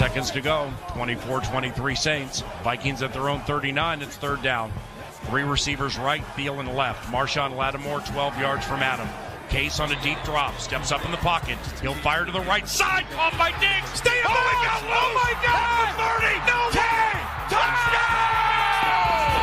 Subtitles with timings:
[0.00, 0.72] seconds to go.
[0.94, 2.42] 24 23 Saints.
[2.64, 4.00] Vikings at their own 39.
[4.00, 4.72] It's third down.
[5.28, 7.04] Three receivers right, Thielen left.
[7.12, 9.06] Marshon Lattimore 12 yards from Adam.
[9.50, 11.58] Case on a deep drop, steps up in the pocket.
[11.82, 13.90] He'll fire to the right side, caught by Diggs.
[13.92, 15.92] Stay oh, my God, oh my God!
[16.00, 17.20] 30, no way!
[17.52, 18.40] Touchdown!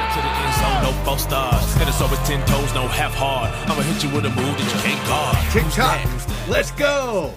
[0.10, 1.76] To the end zone, no false stars.
[1.78, 3.54] And it's over 10 toes, no half hard.
[3.70, 5.38] I'ma hit you with a move that you can't guard.
[5.54, 7.36] Tick tock, let's go!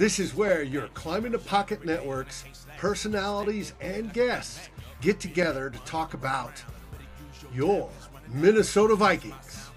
[0.00, 2.44] This is where your Climbing the Pocket Networks,
[2.78, 4.70] personalities, and guests
[5.02, 6.64] get together to talk about
[7.52, 7.90] your
[8.32, 9.68] Minnesota Vikings.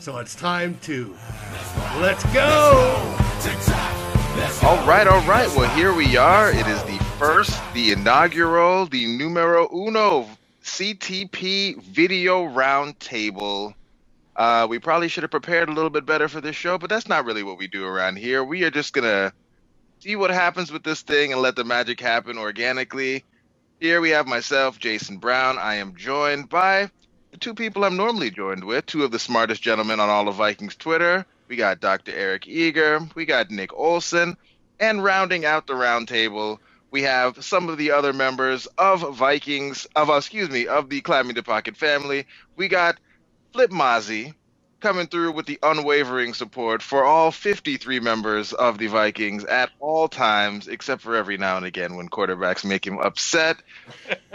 [0.00, 1.14] So it's time to
[2.00, 2.96] let's go.
[4.64, 5.48] All right, all right.
[5.56, 6.50] Well, here we are.
[6.50, 10.26] It is the first, the inaugural, the numero uno
[10.64, 13.72] CTP video roundtable.
[14.40, 17.06] Uh, we probably should have prepared a little bit better for this show, but that's
[17.06, 18.42] not really what we do around here.
[18.42, 19.34] We are just gonna
[19.98, 23.22] see what happens with this thing and let the magic happen organically.
[23.80, 25.58] Here we have myself, Jayson Brown.
[25.58, 26.90] I am joined by
[27.32, 30.36] the two people I'm normally joined with, two of the smartest gentlemen on all of
[30.36, 31.26] Vikings Twitter.
[31.48, 32.12] We got Dr.
[32.16, 34.38] Eric Eager, we got Nick Olsen,
[34.80, 40.08] and rounding out the roundtable, we have some of the other members of Vikings, of
[40.08, 42.26] excuse me, of the Climbing the Pocket family.
[42.56, 42.98] We got
[43.52, 44.34] Flipmazzi,
[44.80, 50.08] coming through with the unwavering support for all 53 members of the Vikings at all
[50.08, 53.56] times, except for every now and again when quarterbacks make him upset.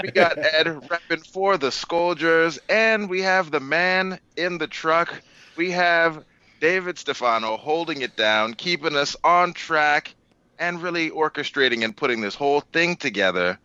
[0.01, 5.21] We got Ed repping for the Skoldiers, and we have the man in the truck.
[5.57, 6.23] We have
[6.59, 10.13] David Stefano holding it down, keeping us on track,
[10.59, 13.59] and really orchestrating and putting this whole thing together.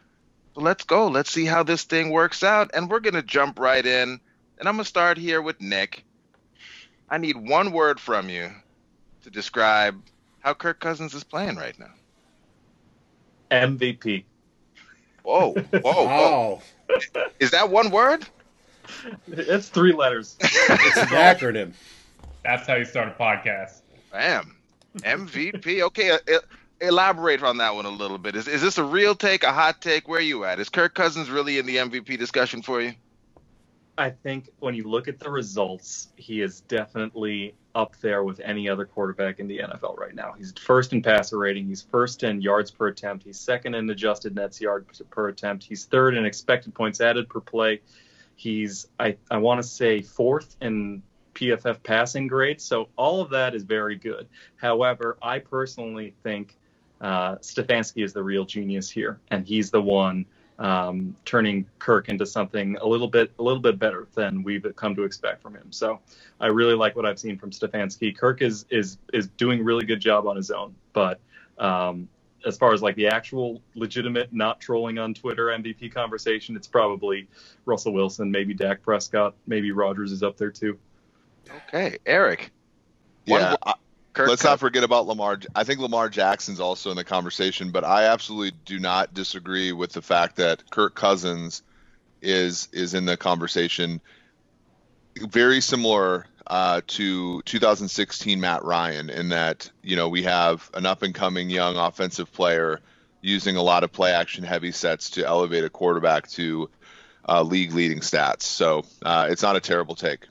[0.55, 1.09] So let's go.
[1.09, 2.71] Let's see how this thing works out.
[2.75, 4.21] And we're going to jump right in.
[4.61, 6.05] And I'm going to start here with Nick.
[7.09, 8.51] I need one word from you
[9.23, 9.99] to describe
[10.41, 11.93] how Kirk Cousins is playing right now.
[13.51, 14.25] MVP.
[15.23, 16.63] Whoa, whoa, whoa.
[17.41, 18.27] Is that one word?
[19.29, 20.37] It's three letters.
[20.41, 21.73] it's an acronym.
[22.45, 23.81] That's how you start a podcast.
[24.13, 24.57] Bam.
[24.99, 25.81] MVP.
[25.83, 26.19] Okay, uh,
[26.83, 28.37] elaborate on that one a little bit.
[28.37, 30.07] Is, is this a real take, a hot take?
[30.07, 30.61] Where are you at?
[30.61, 32.93] Is Kirk Cousins really in the MVP discussion for you?
[34.01, 38.67] I think when you look at the results, he is definitely up there with any
[38.67, 40.33] other quarterback in the NFL right now.
[40.33, 41.67] He's first in passer rating.
[41.67, 43.25] He's first in yards per attempt.
[43.25, 45.65] He's second in adjusted nets yards per attempt.
[45.65, 47.83] He's third in expected points added per play.
[48.37, 51.03] He's I, I want to say fourth in
[51.35, 52.59] PFF passing grade.
[52.59, 54.29] So all of that is very good.
[54.57, 56.57] However, I personally think
[57.03, 60.25] uh, Stefanski is the real genius here, and he's the one
[60.61, 64.95] um, turning Kirk into something a little bit a little bit better than we've come
[64.95, 65.73] to expect from him.
[65.73, 65.99] So
[66.39, 68.17] I really like what I've seen from Stefanski.
[68.17, 71.19] Kirk is is is doing really good job on his own, but
[71.59, 72.09] um,
[72.47, 77.27] as far as like the actual legitimate not trolling on Twitter MVP conversation, it's probably
[77.65, 80.79] Russell Wilson, maybe Dak Prescott, maybe Rodgers is up there too.
[81.69, 82.53] Okay, Eric.
[83.25, 83.57] Yeah,
[84.13, 85.39] Kirk Let's not forget about Lamar.
[85.55, 89.93] I think Lamar Jackson's also in the conversation, but I absolutely do not disagree with
[89.93, 91.63] the fact that Kirk Cousins
[92.21, 94.01] is is in the conversation.
[95.17, 101.03] Very similar uh, to 2016 Matt Ryan in that you know we have an up
[101.03, 102.81] and coming young offensive player
[103.23, 106.69] using a lot of play action heavy sets to elevate a quarterback to
[107.29, 108.43] uh, league leading stats.
[108.43, 110.27] So uh, it's not a terrible take.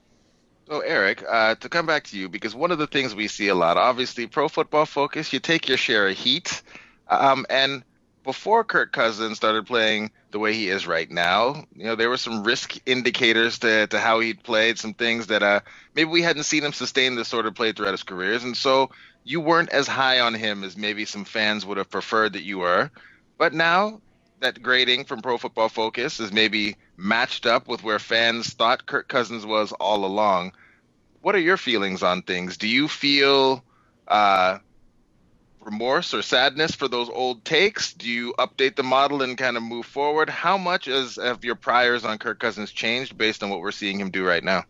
[0.69, 3.47] So, Eric, uh, to come back to you, because one of the things we see
[3.47, 6.62] a lot, obviously, pro football focus, you take your share of heat.
[7.07, 7.84] Um, and
[8.24, 12.18] before Kirk Cousins started playing the way he is right now, you know, there were
[12.18, 15.62] some risk indicators to, to how he'd played, some things that uh,
[15.96, 18.44] maybe we hadn't seen him sustain this sort of play throughout his careers.
[18.44, 18.91] And so
[19.24, 22.59] you weren't as high on him as maybe some fans would have preferred that you
[22.59, 22.91] were.
[23.40, 24.01] But now
[24.40, 29.07] that grading from Pro Football Focus is maybe matched up with where fans thought Kirk
[29.07, 30.53] Cousins was all along.
[31.22, 32.57] What are your feelings on things?
[32.57, 33.63] Do you feel
[34.07, 34.60] uh,
[35.62, 37.94] remorse or sadness for those old takes?
[37.94, 40.30] Do you update the model and kind of move forward?
[40.30, 44.00] How much has have your priors on Kirk Cousins changed based on what we're seeing
[44.00, 44.63] him do right now?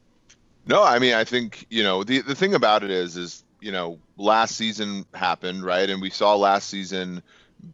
[0.66, 3.72] No, I mean I think you know the the thing about it is is you
[3.72, 7.22] know last season happened right, and we saw last season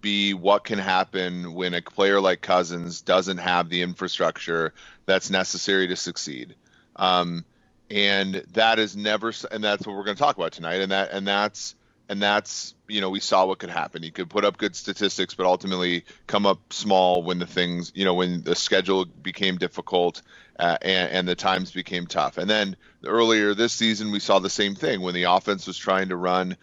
[0.02, 4.74] be what can happen when a player like Cousins doesn't have the infrastructure
[5.06, 6.56] that's necessary to succeed.
[6.96, 7.46] Um,
[7.90, 10.82] and that is never, and that's what we're going to talk about tonight.
[10.82, 11.76] And that, and that's
[12.10, 14.04] and that's you know we saw what could happen.
[14.04, 18.06] He could put up good statistics, but ultimately come up small when the things you
[18.06, 20.22] know when the schedule became difficult
[20.60, 22.38] uh, and, and the times became tough.
[22.38, 26.10] And then earlier this season, we saw the same thing when the offense was trying
[26.10, 26.58] to run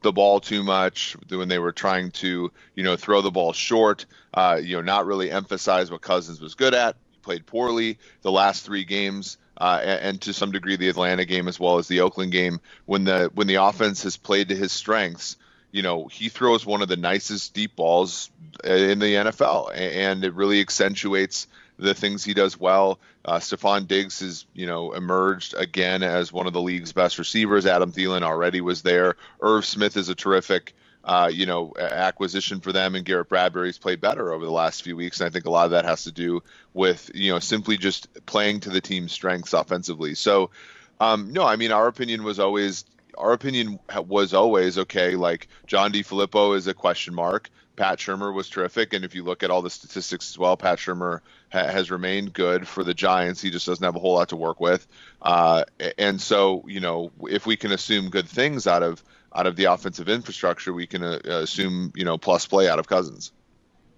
[0.00, 4.06] the ball too much, when they were trying to you know throw the ball short,
[4.34, 6.96] uh, you know not really emphasize what Cousins was good at.
[7.12, 11.48] He played poorly the last three games uh, and, to some degree the Atlanta game
[11.48, 12.60] as well as the Oakland game.
[12.84, 15.36] When the when the offense has played to his strengths,
[15.72, 18.30] you know he throws one of the nicest deep balls
[18.64, 21.46] in the NFL, and it really accentuates
[21.78, 22.98] the things he does well.
[23.24, 27.66] Uh, Stefon Diggs has, you know, emerged again as one of the league's best receivers.
[27.66, 29.16] Adam Thielen already was there.
[29.42, 30.74] Irv Smith is a terrific
[31.06, 34.96] uh, you know, acquisition for them, and Garrett Bradbury's played better over the last few
[34.96, 35.20] weeks.
[35.20, 36.42] And I think a lot of that has to do
[36.74, 40.16] with, you know, simply just playing to the team's strengths offensively.
[40.16, 40.50] So,
[40.98, 42.84] um, no, I mean, our opinion was always,
[43.16, 45.14] our opinion was always okay.
[45.14, 47.50] Like John DeFilippo is a question mark.
[47.76, 50.78] Pat Shurmur was terrific, and if you look at all the statistics as well, Pat
[50.78, 51.20] Shurmur
[51.52, 53.40] ha- has remained good for the Giants.
[53.42, 54.86] He just doesn't have a whole lot to work with,
[55.20, 55.64] uh,
[55.98, 59.04] and so you know if we can assume good things out of
[59.36, 62.88] out of the offensive infrastructure, we can uh, assume you know plus play out of
[62.88, 63.32] Cousins.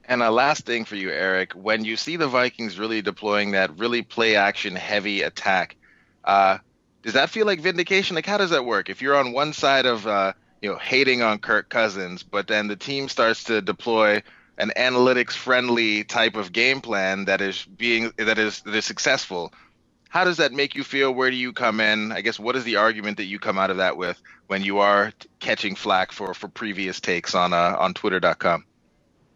[0.04, 3.78] And a last thing for you, Eric, when you see the Vikings really deploying that
[3.78, 5.76] really play action heavy attack,
[6.24, 6.58] uh,
[7.02, 8.16] does that feel like vindication?
[8.16, 8.88] Like how does that work?
[8.90, 12.66] If you're on one side of uh, you know hating on Kirk Cousins, but then
[12.68, 14.22] the team starts to deploy
[14.58, 19.52] an analytics friendly type of game plan that is being that is that is successful
[20.08, 21.12] how does that make you feel?
[21.12, 22.12] Where do you come in?
[22.12, 24.78] I guess what is the argument that you come out of that with when you
[24.78, 28.64] are catching flack for for previous takes on uh, on Twitter.com?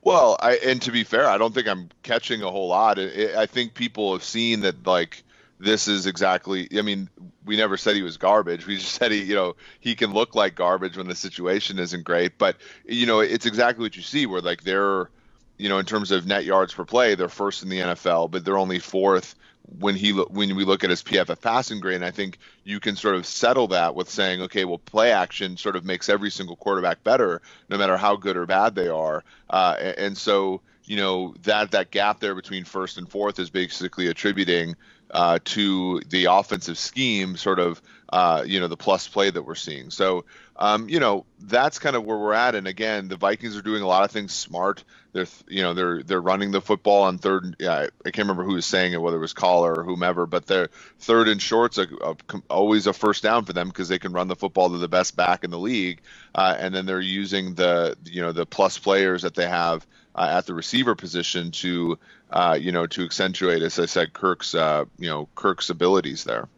[0.03, 2.99] Well, I and to be fair, I don't think I'm catching a whole lot.
[2.99, 5.23] I think people have seen that like
[5.61, 6.69] this is exactly.
[6.77, 7.09] I mean,
[7.45, 8.67] we never said he was garbage.
[8.67, 12.05] We just said he, you know, he can look like garbage when the situation isn't
[12.05, 12.39] great.
[12.39, 15.11] But you know, it's exactly what you see where like they're,
[15.59, 18.45] you know, in terms of net yards per play, they're first in the NFL, but
[18.45, 19.37] they're only fourth
[19.79, 22.97] when he when we look at his PFF passing grade, and I think you can
[22.97, 26.57] sort of settle that with saying, okay, well, play action sort of makes every single
[26.57, 31.35] quarterback better, no matter how good or bad they are, uh, and so you know
[31.43, 34.75] that that gap there between first and fourth is basically attributing
[35.13, 37.81] uh, to the offensive scheme, sort of
[38.13, 39.91] uh, you know the plus play that we're seeing.
[39.91, 40.25] So
[40.63, 42.55] um, you know that's kind of where we're at.
[42.55, 44.85] And again, the Vikings are doing a lot of things smart.
[45.13, 47.57] They're you know they're they're running the football on third.
[47.59, 50.47] Yeah, I can't remember who was saying it, whether it was Collar or whomever, but
[50.47, 50.69] they're
[51.01, 52.17] third and shorts a, a,
[52.49, 55.17] always a first down for them because they can run the football to the best
[55.17, 56.01] back in the league,
[56.33, 59.85] uh, and then they're using the you know the plus players that they have
[60.15, 61.99] uh, at the receiver position to
[62.31, 66.49] uh, you know to accentuate, as I said, Kirk's uh, you know Kirk's abilities there.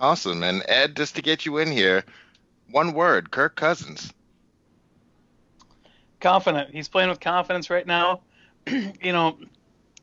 [0.00, 0.42] Awesome.
[0.42, 2.04] And Ed, just to get you in here,
[2.70, 4.12] one word, Kirk Cousins.
[6.20, 6.74] Confident.
[6.74, 8.20] He's playing with confidence right now.
[8.66, 9.38] you know,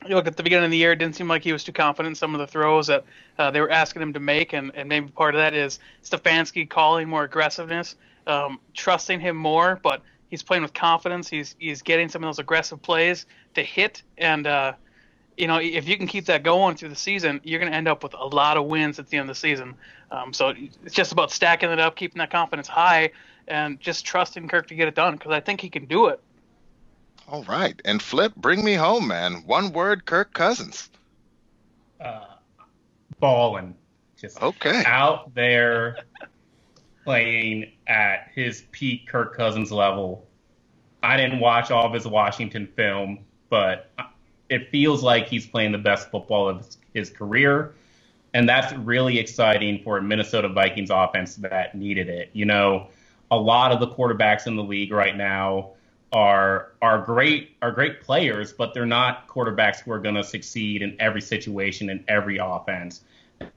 [0.08, 1.72] you look at the beginning of the year, it didn't seem like he was too
[1.72, 3.06] confident in some of the throws that
[3.38, 6.70] uh, they were asking him to make, and, and maybe part of that is Stefanski
[6.70, 7.96] calling more aggressiveness,
[8.28, 11.30] um, trusting him more, but he's playing with confidence.
[11.30, 13.26] He's he's getting some of those aggressive plays
[13.56, 14.74] to hit, and uh,
[15.38, 17.88] you know, if you can keep that going through the season, you're going to end
[17.88, 19.76] up with a lot of wins at the end of the season.
[20.12, 20.54] Um, so
[20.86, 23.12] it's just about stacking it up, keeping that confidence high,
[23.48, 26.20] and just trusting Kirk to get it done because I think he can do it.
[27.28, 29.44] All right, and Flip, bring me home, man.
[29.46, 30.90] One word, Kirk Cousins.
[32.00, 32.26] Uh,
[33.20, 33.76] balling,
[34.20, 35.98] just okay, out there
[37.06, 40.28] playing at his peak Kirk Cousins level.
[41.02, 43.20] I didn't watch all of his Washington film,
[43.50, 43.92] but
[44.50, 47.74] it feels like he's playing the best football of his career.
[48.34, 52.30] And that's really exciting for a Minnesota Vikings offense that needed it.
[52.34, 52.88] You know,
[53.32, 55.72] a lot of the quarterbacks in the league right now
[56.12, 60.82] are are great are great players, but they're not quarterbacks who are going to succeed
[60.82, 63.02] in every situation in every offense.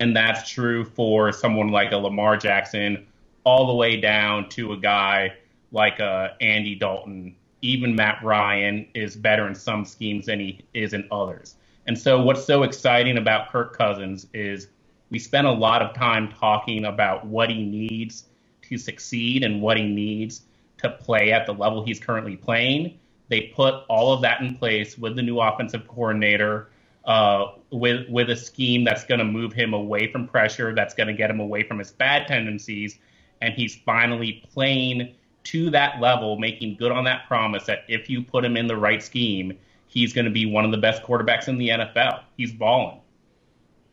[0.00, 3.06] And that's true for someone like a Lamar Jackson,
[3.44, 5.34] all the way down to a guy
[5.72, 7.36] like a Andy Dalton
[7.66, 11.56] even Matt Ryan is better in some schemes than he is in others.
[11.86, 14.68] And so, what's so exciting about Kirk Cousins is
[15.10, 18.24] we spent a lot of time talking about what he needs
[18.62, 20.42] to succeed and what he needs
[20.78, 22.98] to play at the level he's currently playing.
[23.28, 26.68] They put all of that in place with the new offensive coordinator,
[27.04, 31.08] uh, with with a scheme that's going to move him away from pressure, that's going
[31.08, 32.98] to get him away from his bad tendencies,
[33.40, 35.14] and he's finally playing
[35.46, 38.76] to that level, making good on that promise that if you put him in the
[38.76, 42.20] right scheme, he's going to be one of the best quarterbacks in the NFL.
[42.36, 43.00] He's balling.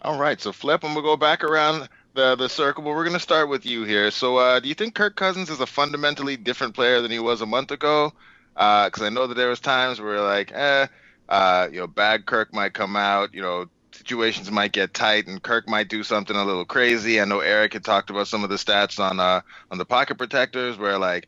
[0.01, 3.15] All right, so Flip, I'm gonna go back around the the circle, but we're going
[3.15, 4.12] to start with you here.
[4.12, 7.41] So, uh, do you think Kirk Cousins is a fundamentally different player than he was
[7.41, 8.12] a month ago?
[8.53, 10.88] Because uh, I know that there was times where like, eh,
[11.29, 15.41] uh, you know, bad Kirk might come out, you know, situations might get tight, and
[15.41, 17.22] Kirk might do something a little crazy.
[17.22, 19.41] I know Eric had talked about some of the stats on uh
[19.72, 21.27] on the pocket protectors, where like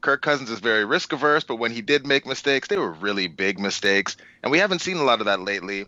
[0.00, 3.28] Kirk Cousins is very risk averse, but when he did make mistakes, they were really
[3.28, 5.86] big mistakes, and we haven't seen a lot of that lately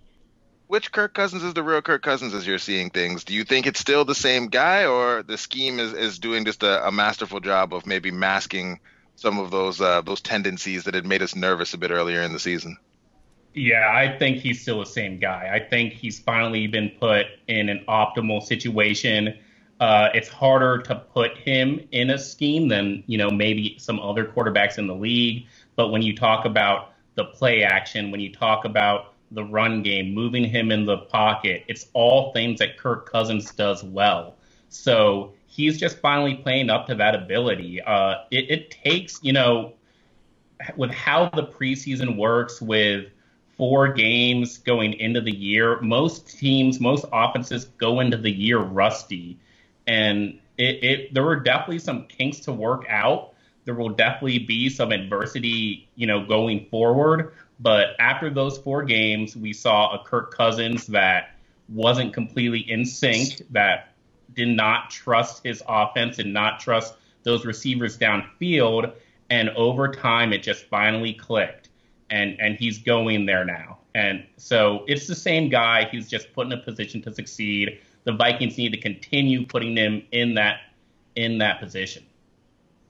[0.70, 3.25] which Kirk Cousins is the real Kirk Cousins as you're seeing things?
[3.25, 6.62] Do you think it's still the same guy, or the scheme is, is doing just
[6.62, 8.78] a, a masterful job of maybe masking
[9.16, 12.32] some of those uh, those tendencies that had made us nervous a bit earlier in
[12.32, 12.76] the season?
[13.52, 15.50] Yeah, I think he's still the same guy.
[15.52, 19.37] I think he's finally been put in an optimal situation.
[19.80, 24.25] Uh, it's harder to put him in a scheme than you know maybe some other
[24.25, 25.46] quarterbacks in the league.
[25.75, 30.12] But when you talk about the play action, when you talk about the run game,
[30.12, 31.64] moving him in the pocket.
[31.68, 34.37] It's all things that Kirk Cousins does well.
[34.68, 37.80] So he's just finally playing up to that ability.
[37.80, 39.75] Uh, it, it takes, you know,
[40.76, 43.06] with how the preseason works with
[43.56, 49.38] four games going into the year, most teams, most offenses go into the year rusty.
[49.87, 53.34] And it, it there were definitely some kinks to work out.
[53.64, 57.34] There will definitely be some adversity, you know, going forward.
[57.60, 61.34] But after those four games, we saw a Kirk Cousins that
[61.68, 63.94] wasn't completely in sync, that
[64.34, 68.94] did not trust his offense and not trust those receivers downfield.
[69.28, 71.68] And over time, it just finally clicked.
[72.08, 73.78] And, and he's going there now.
[73.94, 75.88] And so it's the same guy.
[75.90, 77.78] He's just put in a position to succeed.
[78.04, 80.61] The Vikings need to continue putting them in that
[81.16, 82.04] in that position.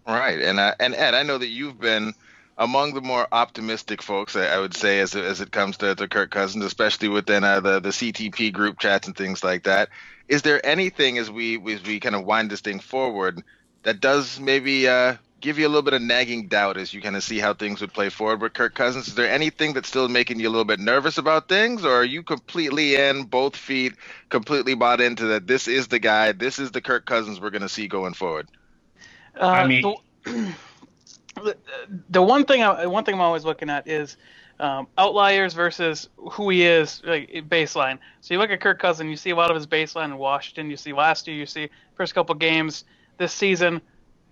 [0.07, 0.41] Right.
[0.41, 2.15] And uh, and Ed, I know that you've been–
[2.61, 6.31] among the more optimistic folks, I, would say, as, as it comes to, to Kirk
[6.31, 9.89] Cousins, especially within uh, the the CTP group chats and things like that.
[10.29, 13.43] Is there anything as we as we kind of wind this thing forward
[13.83, 17.17] that does maybe uh, give you a little bit of nagging doubt as you kind
[17.17, 19.09] of see how things would play forward with Kirk Cousins?
[19.09, 22.05] Is there anything that's still making you a little bit nervous about things, or are
[22.05, 23.95] you completely in, both feet,
[24.29, 25.47] completely bought into that?
[25.47, 26.33] This is the guy.
[26.33, 28.49] This is the Kirk Cousins we're going to see going forward.
[29.41, 29.95] Uh, I mean.
[30.23, 30.55] The-
[32.11, 34.17] the one thing I, one thing I'm always looking at is
[34.59, 37.99] um, outliers versus who he is like baseline.
[38.21, 40.71] So you look at Kirk Cousins, you see a lot of his baseline in Washington.
[40.71, 42.85] You see last year, you see first couple games
[43.17, 43.81] this season,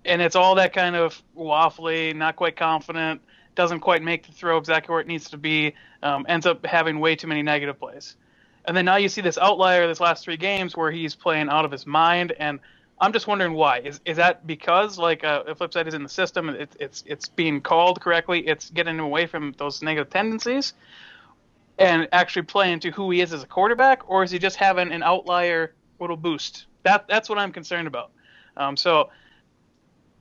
[0.08, 3.20] and it's all that kind of waffly, not quite confident,
[3.54, 7.00] doesn't quite make the throw exactly where it needs to be, um, ends up having
[7.00, 8.16] way too many negative plays.
[8.64, 11.64] And then now you see this outlier this last three games where he's playing out
[11.64, 12.60] of his mind and
[13.00, 13.78] I'm just wondering why.
[13.78, 17.28] Is is that because like uh, flip side is in the system, it, it's it's
[17.28, 20.74] being called correctly, it's getting him away from those negative tendencies,
[21.78, 24.90] and actually playing to who he is as a quarterback, or is he just having
[24.90, 26.66] an outlier little boost?
[26.82, 28.10] That that's what I'm concerned about.
[28.56, 29.10] Um, so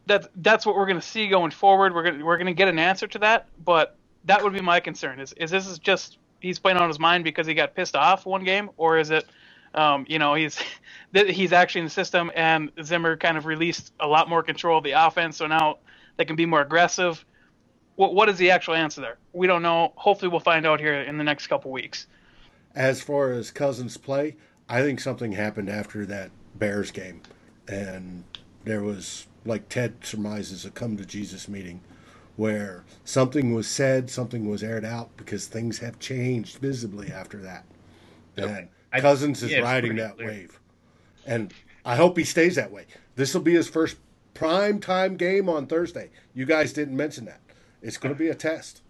[0.07, 1.93] that that's what we're going to see going forward.
[1.93, 3.95] We're going we're going to get an answer to that, but
[4.25, 5.19] that would be my concern.
[5.19, 8.25] Is is this is just he's playing on his mind because he got pissed off
[8.25, 9.25] one game, or is it?
[9.73, 10.59] Um, you know, he's
[11.13, 14.83] he's actually in the system, and Zimmer kind of released a lot more control of
[14.83, 15.77] the offense, so now
[16.17, 17.23] they can be more aggressive.
[17.95, 19.17] What, what is the actual answer there?
[19.33, 19.93] We don't know.
[19.95, 22.07] Hopefully, we'll find out here in the next couple weeks.
[22.75, 24.35] As far as Cousins' play,
[24.69, 27.21] I think something happened after that Bears game,
[27.67, 28.23] and
[28.63, 31.81] there was, like Ted surmises, a come to Jesus meeting
[32.35, 37.65] where something was said, something was aired out because things have changed visibly after that.
[38.35, 38.69] Yep.
[38.93, 40.27] And Cousins is yeah, riding that clear.
[40.27, 40.59] wave,
[41.25, 42.85] and I hope he stays that way.
[43.15, 43.97] This will be his first
[44.33, 46.09] prime time game on Thursday.
[46.33, 47.41] You guys didn't mention that.
[47.81, 48.81] It's going to be a test.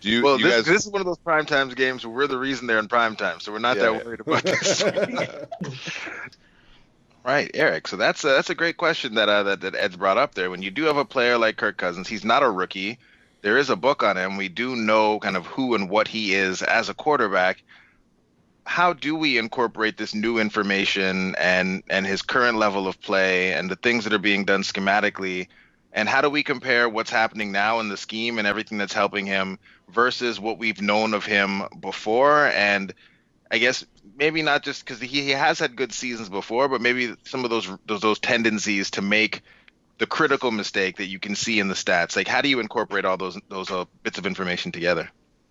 [0.00, 0.66] Do you, well, you this, guys...
[0.66, 3.16] this, is one of those prime times games where we're the reason they're in prime
[3.16, 4.04] time, so we're not yeah, that yeah.
[4.04, 4.82] worried about this.
[7.32, 7.88] right, Eric.
[7.88, 10.50] So that's a, that's a great question that, uh, that that Ed's brought up there.
[10.50, 12.98] When you do have a player like Kirk Cousins, he's not a rookie.
[13.42, 14.36] There is a book on him.
[14.36, 17.62] We do know kind of who and what he is as a quarterback
[18.66, 23.70] how do we incorporate this new information and and his current level of play and
[23.70, 25.48] the things that are being done schematically
[25.92, 29.26] and how do we compare what's happening now in the scheme and everything that's helping
[29.26, 29.58] him
[29.90, 32.94] versus what we've known of him before and
[33.50, 33.84] i guess
[34.16, 37.50] maybe not just because he, he has had good seasons before but maybe some of
[37.50, 39.42] those those those tendencies to make
[39.98, 43.04] the critical mistake that you can see in the stats like how do you incorporate
[43.04, 45.10] all those those uh, bits of information together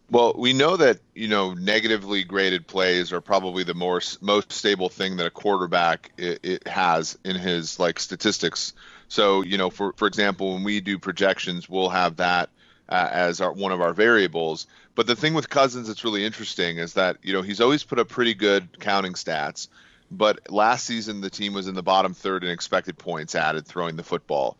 [0.09, 4.89] well, we know that you know negatively graded plays are probably the more most stable
[4.89, 8.73] thing that a quarterback it, it, has in his like statistics.
[9.07, 12.49] So you know, for for example, when we do projections, we'll have that
[12.93, 14.67] uh, as our, one of our variables.
[14.93, 17.97] But the thing with Cousins that's really interesting is that you know he's always put
[17.97, 19.67] up pretty good counting stats,
[20.11, 23.95] but last season the team was in the bottom third in expected points added throwing
[23.95, 24.57] the football.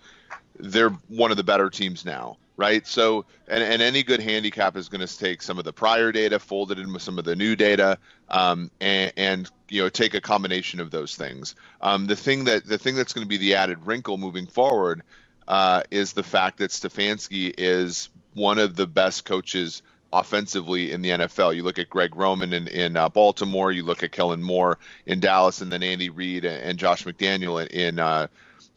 [0.58, 2.86] They're one of the better teams now right?
[2.86, 6.38] So, and, and any good handicap is going to take some of the prior data,
[6.38, 7.98] fold it in with some of the new data,
[8.30, 11.56] um, and, and, you know take a combination of those things.
[11.82, 15.02] Um, the thing that the thing that's going to be the added wrinkle moving forward
[15.48, 19.82] uh, is the fact that Stefanski is one of the best coaches
[20.14, 21.56] offensively in the NFL.
[21.56, 25.20] You look at Greg Roman in, in uh, Baltimore, you look at Kellen Moore in
[25.20, 28.28] Dallas, and then Andy Reid and, Josh McDaniel in, in uh,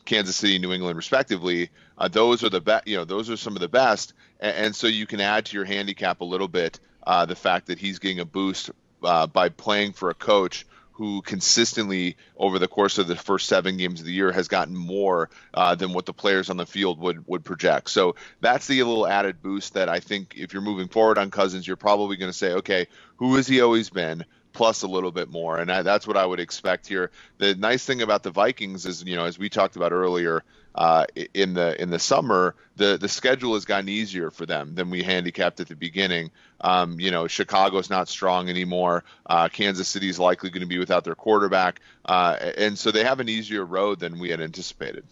[0.06, 1.70] Kansas City, New England, respectively.
[1.98, 2.88] Uh, those are the best.
[2.88, 5.56] You know, those are some of the best, and, and, so you can add to
[5.56, 8.70] your handicap a little bit uh, the fact that he's getting a boost
[9.02, 13.76] uh, by playing for a coach who consistently over the course of the first seven
[13.76, 16.98] games of the year has gotten more uh, than what the players on the field
[16.98, 17.90] would would project.
[17.90, 21.66] So that's the little added boost that I think if you're moving forward on Cousins,
[21.66, 22.86] you're probably going to say, okay,
[23.16, 24.24] who has he always been?
[24.56, 27.10] Plus a little bit more, and I, that's what I would expect here.
[27.36, 30.44] The nice thing about the Vikings is, you know, as we talked about earlier,
[30.74, 34.88] uh, in the in the summer, the the schedule has gotten easier for them than
[34.88, 36.30] we handicapped at the beginning.
[36.58, 39.04] Um, you know, Chicago's not strong anymore.
[39.26, 43.20] Uh, Kansas City's likely going to be without their quarterback, uh, and so they have
[43.20, 45.04] an easier road than we had anticipated.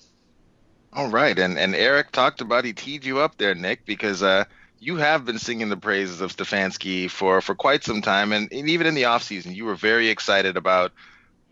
[0.94, 4.44] All right, and and Eric talked about he teed you up there, Nick, because uh,
[4.84, 8.68] you have been singing the praises of Stefanski for for quite some time, and, and
[8.68, 10.92] even in the offseason, you were very excited about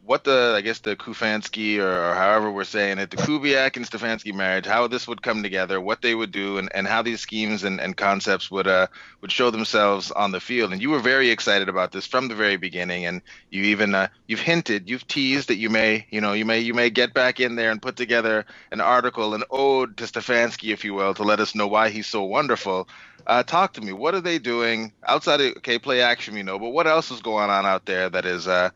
[0.05, 3.89] what the I guess the Kufansky or, or, however we're saying it, the Kubiak and
[3.89, 7.21] Stefanski marriage, how this would come together, what they would do, and, and how these
[7.21, 8.89] schemes and, and concepts would uh
[9.21, 10.73] would show themselves on the field.
[10.73, 14.09] And you were very excited about this from the very beginning, and you even uh,
[14.27, 17.39] you've hinted, you've teased that you may you know you may you may get back
[17.39, 21.23] in there and put together an article, an ode to Stefanski, if you will, to
[21.23, 22.89] let us know why he's so wonderful.
[23.27, 23.93] Uh, talk to me.
[23.93, 27.21] What are they doing outside of okay play action, you know, but what else is
[27.21, 28.71] going on out there that is uh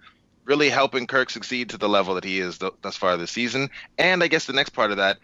[0.44, 3.70] really helping Kirk succeed to the level that he is th- thus far this season?
[3.98, 5.18] And I guess the next part of that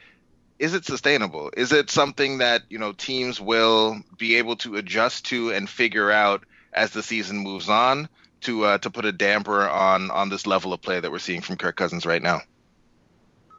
[0.63, 1.51] is it sustainable?
[1.57, 6.11] Is it something that you know teams will be able to adjust to and figure
[6.11, 8.09] out as the season moves on
[8.43, 11.41] to uh, to put a damper on on this level of play that we're seeing
[11.41, 12.43] from Kirk Cousins right now?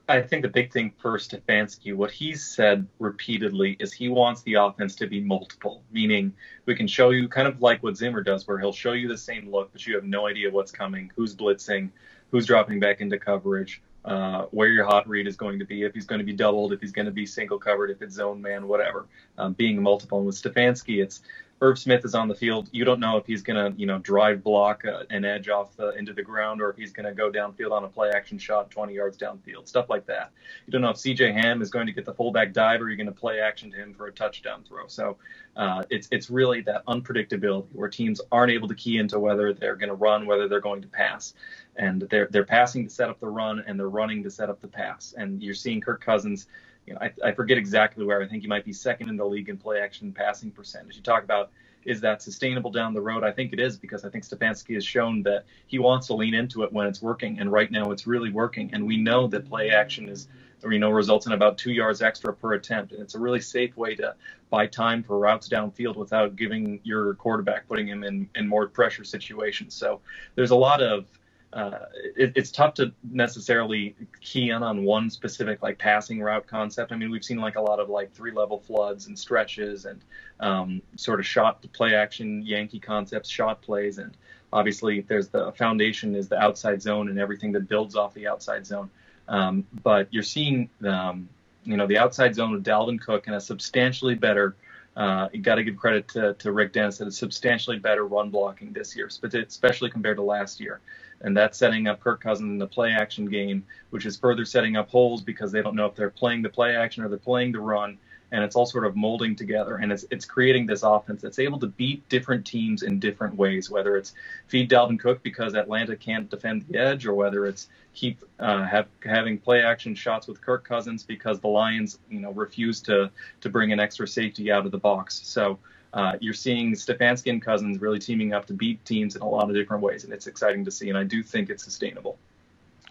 [0.10, 4.56] I think the big thing for Stefanski, what he's said repeatedly is he wants the
[4.56, 6.34] offense to be multiple, meaning
[6.66, 9.18] we can show you kind of like what Zimmer does, where he'll show you the
[9.18, 11.90] same look, but you have no idea what's coming, who's blitzing,
[12.32, 15.94] who's dropping back into coverage, uh, where your hot read is going to be, if
[15.94, 18.42] he's going to be doubled, if he's going to be single covered, if it's zone
[18.42, 19.06] man, whatever.
[19.38, 20.18] Um, being multiple.
[20.18, 21.22] And with Stefanski, it's
[21.64, 23.98] Irv Smith is on the field, you don't know if he's going to, you know,
[23.98, 27.14] drive block uh, an edge off the into the ground or if he's going to
[27.14, 30.32] go downfield on a play action shot 20 yards downfield, stuff like that.
[30.66, 31.32] You don't know if C.J.
[31.32, 33.78] Ham is going to get the fullback dive or you're going to play action to
[33.78, 34.88] him for a touchdown throw.
[34.88, 35.16] So
[35.56, 39.78] uh, it's it's really that unpredictability where teams aren't able to key into whether they're
[39.78, 41.34] going to run, whether they're going to pass,
[41.76, 44.62] and they're they're passing to set up the run and they're running to set up
[44.62, 45.14] the pass.
[45.18, 46.48] And you're seeing Kirk Cousins
[46.86, 48.22] you know, I, I forget exactly where.
[48.22, 50.96] I think he might be second in the league in play action passing percentage.
[50.96, 51.52] You talk about
[51.86, 53.26] is that sustainable down the road?
[53.26, 56.34] I think it is because I think Stefanski has shown that he wants to lean
[56.34, 58.70] into it when it's working, and right now it's really working.
[58.74, 60.30] And we know that play action is,
[60.64, 63.76] you know, results in about two yards extra per attempt, and it's a really safe
[63.76, 64.16] way to
[64.50, 69.04] buy time for routes downfield without giving your quarterback putting him in in more pressure
[69.04, 69.74] situations.
[69.74, 70.00] So
[70.36, 71.06] there's a lot of
[71.54, 71.86] uh,
[72.16, 76.92] it, it's tough to necessarily key in on one specific like passing route concept.
[76.92, 80.02] I mean, we've seen like a lot of like three level floods and stretches and
[80.40, 84.18] um, sort of shot to play action Yankee concepts, shot plays, and
[84.52, 88.66] obviously there's the foundation is the outside zone and everything that builds off the outside
[88.66, 88.90] zone.
[89.28, 91.30] Um, but you're seeing um,
[91.66, 94.56] you know the outside zone with Dalvin Cook and a substantially better.
[94.96, 98.30] Uh, you got to give credit to, to Rick Dennison that it's substantially better run
[98.30, 100.82] blocking this year, especially compared to last year
[101.24, 104.76] and that's setting up Kirk Cousins in the play action game, which is further setting
[104.76, 107.54] up holes because they don't know if they're playing the play action or they're playing
[107.54, 107.98] the run,
[108.32, 111.60] and it's all sort of molding together, and it's it's creating this offense that's able
[111.60, 114.14] to beat different teams in different ways, whether it's
[114.48, 118.88] feed Dalvin Cook because Atlanta can't defend the edge, or whether it's keep uh, have,
[119.04, 123.50] having play action shots with Kirk Cousins because the Lions, you know, refuse to to
[123.50, 125.22] bring an extra safety out of the box.
[125.24, 125.60] So
[125.94, 129.50] uh, you're seeing Stefanski and Cousins really teaming up to beat teams in a lot
[129.50, 130.90] of different ways, and it's exciting to see.
[130.90, 132.18] And I do think it's sustainable.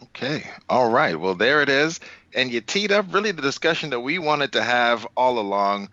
[0.05, 0.45] Okay.
[0.69, 1.19] All right.
[1.19, 2.01] Well, there it is.
[2.35, 5.89] And you teed up really the discussion that we wanted to have all along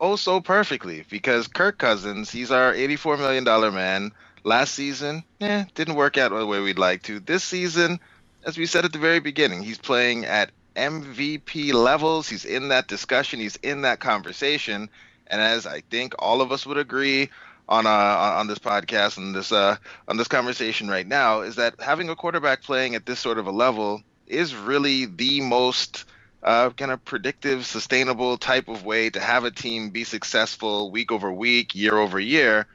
[0.00, 4.12] oh so perfectly because Kirk Cousins, he's our $84 million man.
[4.44, 7.20] Last season, eh, didn't work out the way we'd like to.
[7.20, 7.98] This season,
[8.44, 12.28] as we said at the very beginning, he's playing at MVP levels.
[12.28, 14.88] He's in that discussion, he's in that conversation.
[15.28, 17.30] And as I think all of us would agree,
[17.68, 19.76] on uh, on this podcast and this uh,
[20.08, 23.46] on this conversation right now is that having a quarterback playing at this sort of
[23.46, 26.04] a level is really the most
[26.42, 31.10] uh, kind of predictive, sustainable type of way to have a team be successful week
[31.10, 32.66] over week, year over year.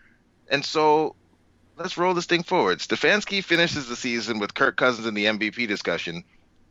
[0.50, 1.16] And so
[1.78, 2.80] let's roll this thing forward.
[2.80, 6.24] Stefanski finishes the season with Kirk Cousins in the MVP discussion.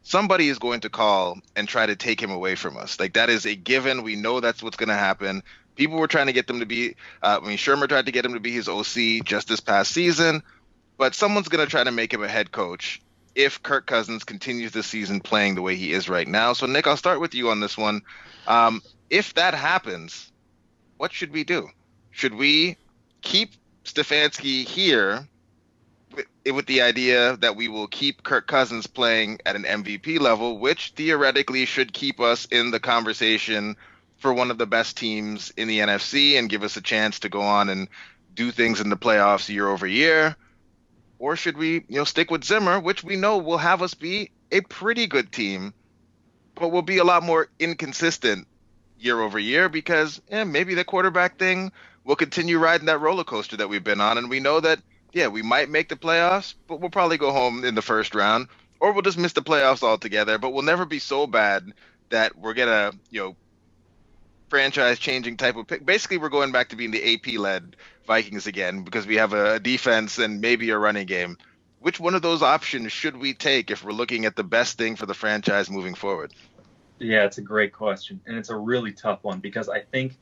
[0.02, 2.98] Somebody is going to call and try to take him away from us.
[2.98, 4.02] Like that is a given.
[4.02, 5.42] We know that's what's going to happen.
[5.74, 6.96] People were trying to get them to be.
[7.22, 9.92] Uh, I mean, Shurmur tried to get him to be his OC just this past
[9.92, 10.42] season,
[10.98, 13.00] but someone's going to try to make him a head coach
[13.34, 16.52] if Kirk Cousins continues the season playing the way he is right now.
[16.52, 18.02] So, Nick, I'll start with you on this one.
[18.46, 20.30] Um, if that happens,
[20.98, 21.68] what should we do?
[22.10, 22.76] Should we
[23.22, 23.52] keep
[23.84, 25.26] Stefanski here
[26.44, 30.92] with the idea that we will keep Kirk Cousins playing at an MVP level, which
[30.96, 33.76] theoretically should keep us in the conversation
[34.22, 37.28] for one of the best teams in the NFC and give us a chance to
[37.28, 37.88] go on and
[38.32, 40.36] do things in the playoffs year over year?
[41.22, 44.32] or should we, you know, stick with Zimmer, which we know will have us be
[44.50, 45.72] a pretty good team,
[46.56, 48.48] but will be a lot more inconsistent
[48.98, 51.70] year over year because eh, maybe the quarterback thing
[52.02, 54.80] will continue riding that roller coaster that we've been on, and we know that
[55.12, 58.48] yeah, we might make the playoffs, but we'll probably go home in the first round,
[58.80, 60.38] or we'll just miss the playoffs altogether.
[60.38, 61.72] But we'll never be so bad
[62.10, 63.36] that we're gonna, you know,
[64.52, 65.86] franchise changing type of pick.
[65.86, 67.74] Basically, we're going back to being the AP led
[68.06, 71.38] Vikings again because we have a defense and maybe a running game.
[71.78, 74.96] Which one of those options should we take if we're looking at the best thing
[74.96, 76.34] for the franchise moving forward?
[76.98, 78.20] Yeah, it's a great question.
[78.26, 80.18] And it's a really tough one because I think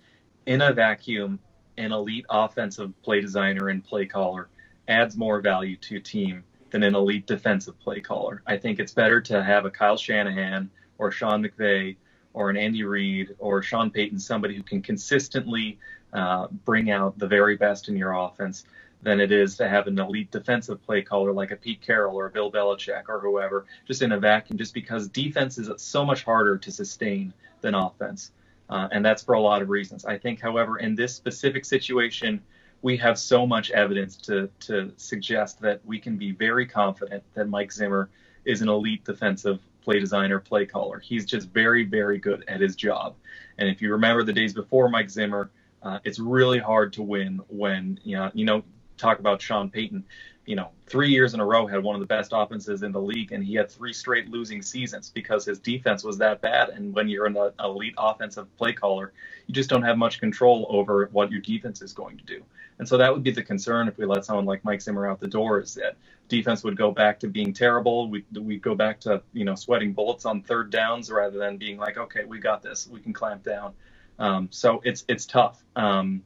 [0.47, 1.40] in a vacuum,
[1.77, 4.49] an elite offensive play designer and play caller
[4.87, 8.45] adds more value to a team than an elite defensive play caller.
[8.47, 11.97] I think it's better to have a Kyle Shanahan or Sean McVay
[12.33, 15.79] or an Andy Reid or Sean Payton, somebody who can consistently
[16.12, 18.64] uh, bring out the very best in your offense
[19.03, 22.27] than it is to have an elite defensive play caller like a Pete Carroll or
[22.27, 26.23] a Bill Belichick or whoever, just in a vacuum, just because defense is so much
[26.23, 28.33] harder to sustain than offense.
[28.69, 30.05] Uh, and that's for a lot of reasons.
[30.05, 32.40] I think, however, in this specific situation,
[32.83, 37.49] we have so much evidence to, to suggest that we can be very confident that
[37.49, 38.11] Mike Zimmer
[38.45, 40.99] is an elite defensive play designer, play caller.
[40.99, 43.14] He's just very, very good at his job.
[43.59, 45.51] And if you remember the days before Mike Zimmer,
[45.83, 48.62] uh, it's really hard to win when you know you know
[48.97, 50.05] talk about Sean Payton.
[50.47, 53.01] You know, three years in a row had one of the best offenses in the
[53.01, 56.71] league, and he had three straight losing seasons because his defense was that bad.
[56.71, 59.12] And when you're an elite offensive play caller,
[59.47, 62.43] you just don't have much control over what your defense is going to do.
[62.81, 65.21] And so that would be the concern if we let someone like Mike Zimmer out
[65.21, 68.09] the door is that defense would go back to being terrible.
[68.09, 71.77] We we go back to you know sweating bullets on third downs rather than being
[71.77, 73.75] like, okay, we got this, we can clamp down.
[74.19, 75.62] Um, so it's it's tough.
[75.77, 76.23] Um,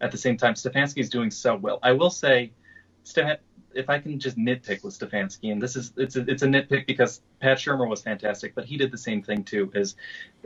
[0.00, 1.78] at the same time, Stefanski is doing so well.
[1.82, 2.52] I will say,
[3.74, 6.86] if I can just nitpick with Stefanski, and this is it's a, it's a nitpick
[6.86, 9.70] because Pat Shurmur was fantastic, but he did the same thing too.
[9.74, 9.96] Is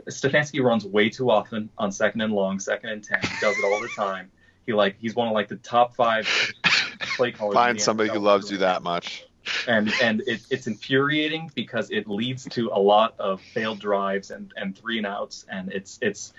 [0.09, 3.21] Stefanski runs way too often on second and long, second and ten.
[3.39, 4.29] Does it all the time.
[4.65, 6.27] He like he's one of like the top five
[7.15, 7.53] play callers.
[7.53, 9.25] Find somebody who loves you that much.
[9.67, 14.51] And and it, it's infuriating because it leads to a lot of failed drives and,
[14.57, 16.33] and three and outs, and it's it's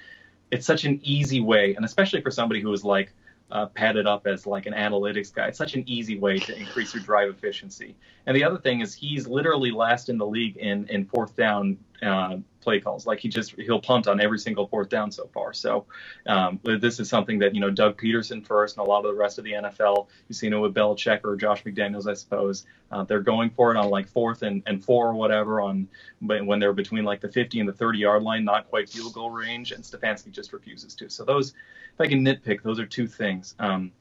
[0.50, 3.12] it's such an easy way, and especially for somebody who is like
[3.50, 5.46] uh, padded up as like an analytics guy.
[5.48, 7.94] It's such an easy way to increase your drive efficiency.
[8.26, 11.78] And the other thing is he's literally last in the league in in fourth down
[12.02, 13.06] uh, play calls.
[13.06, 15.52] Like he just he'll punt on every single fourth down so far.
[15.52, 15.86] So
[16.26, 19.14] um, this is something that you know Doug Pederson first and a lot of the
[19.14, 20.08] rest of the NFL.
[20.28, 22.66] You've seen it with Belichick or Josh McDaniels, I suppose.
[22.90, 25.88] Uh, they're going for it on like fourth and, and four or whatever on
[26.20, 29.30] when they're between like the 50 and the 30 yard line, not quite field goal
[29.30, 31.08] range, and Stefanski just refuses to.
[31.08, 33.54] So those, if I can nitpick, those are two things.
[33.58, 33.92] Um,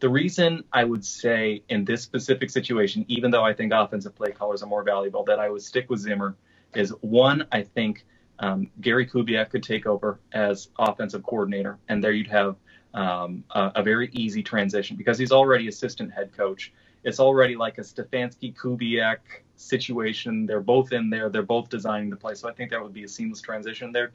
[0.00, 4.32] the reason I would say in this specific situation, even though I think offensive play
[4.32, 6.36] callers are more valuable, that I would stick with Zimmer
[6.76, 8.04] is one, I think
[8.38, 12.56] um, Gary Kubiak could take over as offensive coordinator, and there you'd have
[12.92, 16.72] um, a, a, very easy transition because he's already assistant head coach.
[17.02, 19.18] It's already like a Stefanski Kubiak
[19.56, 20.46] situation.
[20.46, 21.28] They're both in there.
[21.28, 22.34] They're both designing the play.
[22.34, 24.12] So I think that would be a seamless transition there.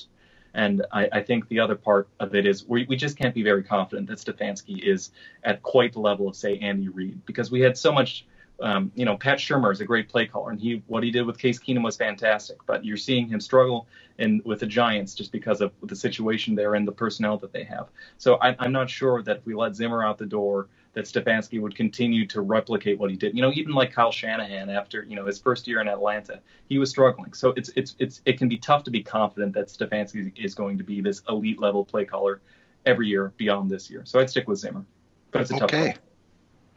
[0.53, 3.43] And I, I think the other part of it is we, we just can't be
[3.43, 5.11] very confident that Stefanski is
[5.43, 8.25] at quite the level of, say, Andy Reid because we had so much–
[8.61, 11.25] um, you know, Pat Shurmur is a great play caller, and he what he did
[11.25, 12.57] with Case Keenum was fantastic.
[12.65, 16.75] But you're seeing him struggle in with the Giants just because of the situation there
[16.75, 17.87] and the personnel that they have.
[18.17, 21.61] So I, I'm not sure that if we let Zimmer out the door, that Stefanski
[21.61, 23.35] would continue to replicate what he did.
[23.35, 26.79] You know, even like Kyle Shanahan after you know his first year in Atlanta, he
[26.79, 27.33] was struggling.
[27.33, 30.77] So it's it's it's it can be tough to be confident that Stefanski is going
[30.77, 32.41] to be this elite level play caller
[32.85, 34.01] every year beyond this year.
[34.05, 34.85] So I'd stick with Zimmer.
[35.31, 35.95] but it's a tough okay.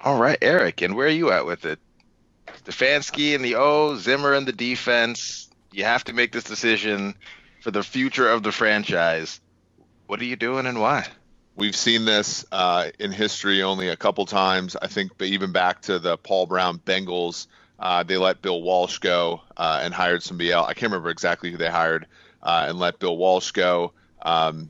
[0.05, 1.79] All right, Eric, and where are you at with it?
[2.65, 5.49] Stefanski and the O, Zimmer and the defense.
[5.71, 7.15] You have to make this decision
[7.61, 9.41] for the future of the franchise.
[10.09, 11.07] What are you doing and why?
[11.55, 14.75] We've seen this uh, in history only a couple times.
[14.81, 17.47] I think even back to the Paul Brown Bengals,
[17.79, 20.67] uh, they let Bill Walsh go uh, and hired somebody else.
[20.69, 22.07] I can't remember exactly who they hired
[22.43, 23.93] uh, and let Bill Walsh go.
[24.21, 24.69] Um,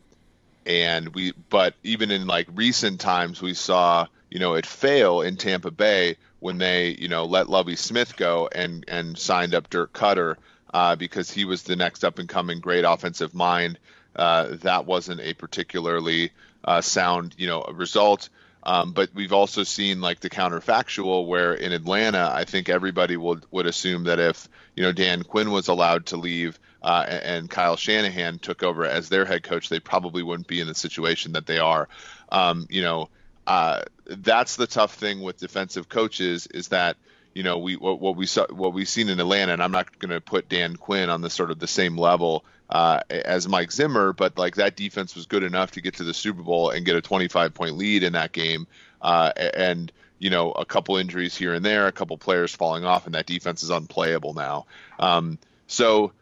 [0.66, 5.36] and we, but even in like recent times, we saw you know it fail in
[5.36, 9.92] Tampa Bay when they you know let Lovie Smith go and and signed up Dirk
[9.92, 10.36] Koetter
[10.72, 13.78] uh, because he was the next up and coming great offensive mind.
[14.16, 16.32] Uh, that wasn't a particularly
[16.64, 18.30] uh, sound, you know, result.
[18.62, 23.44] Um, but we've also seen like the counterfactual where in Atlanta, I think everybody would
[23.50, 27.76] would assume that if you know Dan Quinn was allowed to leave uh, and, Kyle
[27.76, 31.46] Shanahan took over as their head coach, they probably wouldn't be in the situation that
[31.46, 31.88] they are.
[32.30, 33.08] Um, you know,
[33.46, 36.96] uh, that's the tough thing with defensive coaches is that
[37.34, 39.98] you know we what, what we saw what we've seen in Atlanta, and I'm not
[39.98, 43.72] going to put Dan Quinn on the sort of the same level uh, as Mike
[43.72, 46.86] Zimmer, but like that defense was good enough to get to the Super Bowl and
[46.86, 48.66] get a 25 point lead in that game.
[49.00, 53.06] Uh, and you know, a couple injuries here and there, a couple players falling off,
[53.06, 54.66] and that defense is unplayable now.
[55.00, 56.12] Um, so,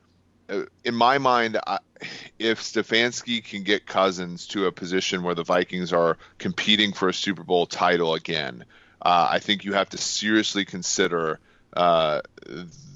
[0.85, 1.59] in my mind,
[2.39, 7.15] if Stefanski can get Cousins to a position where the Vikings are competing for a
[7.15, 8.65] Super Bowl title again,
[9.03, 11.41] uh, I think you have to seriously consider
[11.75, 12.23] uh,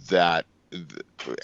[0.08, 0.46] that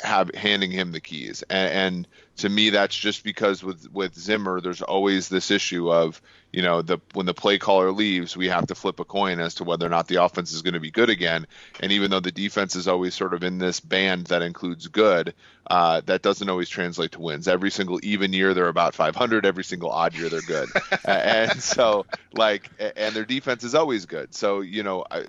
[0.02, 1.42] have handing him the keys.
[1.48, 2.08] And, and,
[2.40, 6.20] to me, that's just because with with Zimmer, there's always this issue of
[6.52, 9.56] you know the when the play caller leaves, we have to flip a coin as
[9.56, 11.46] to whether or not the offense is going to be good again.
[11.80, 15.34] And even though the defense is always sort of in this band that includes good,
[15.66, 17.46] uh, that doesn't always translate to wins.
[17.46, 19.44] Every single even year they're about 500.
[19.44, 20.70] Every single odd year they're good.
[21.04, 24.34] and so like and their defense is always good.
[24.34, 25.04] So you know.
[25.10, 25.24] I,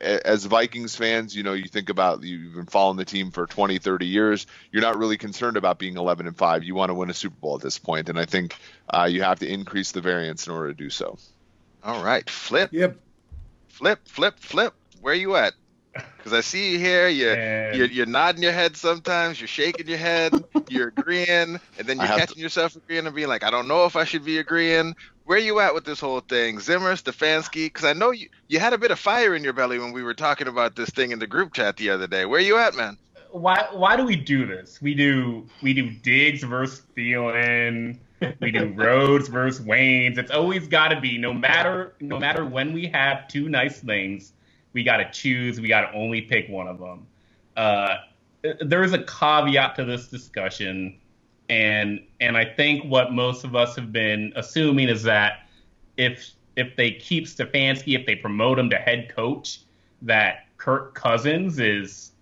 [0.00, 3.78] as Vikings fans, you know, you think about you've been following the team for 20,
[3.78, 4.46] 30 years.
[4.72, 6.45] You're not really concerned about being 11 and 5.
[6.54, 8.56] You want to win a Super Bowl at this point, and I think
[8.88, 11.18] uh, you have to increase the variance in order to do so.
[11.84, 12.70] All right, flip.
[12.72, 12.96] Yep.
[13.68, 14.74] Flip, flip, flip.
[15.00, 15.54] Where are you at?
[15.92, 17.08] Because I see you here.
[17.08, 19.40] You're, you're, you're nodding your head sometimes.
[19.40, 20.32] You're shaking your head.
[20.68, 22.40] You're agreeing, and then you're catching to...
[22.40, 25.60] yourself agreeing and being like, "I don't know if I should be agreeing." Where you
[25.60, 27.66] at with this whole thing, Zimmer, Stefanski?
[27.66, 30.02] Because I know you you had a bit of fire in your belly when we
[30.02, 32.26] were talking about this thing in the group chat the other day.
[32.26, 32.98] Where you at, man?
[33.36, 34.80] Why why do we do this?
[34.80, 37.98] We do we do Diggs versus Thielen.
[38.40, 40.18] We do Rhodes versus Waynes.
[40.18, 44.32] It's always got to be no matter no matter when we have two nice things
[44.72, 45.60] we got to choose.
[45.60, 47.06] We got to only pick one of them.
[47.56, 47.96] Uh,
[48.60, 50.98] there is a caveat to this discussion,
[51.48, 55.48] and and I think what most of us have been assuming is that
[55.96, 59.60] if if they keep Stefanski, if they promote him to head coach,
[60.02, 62.12] that Kirk Cousins is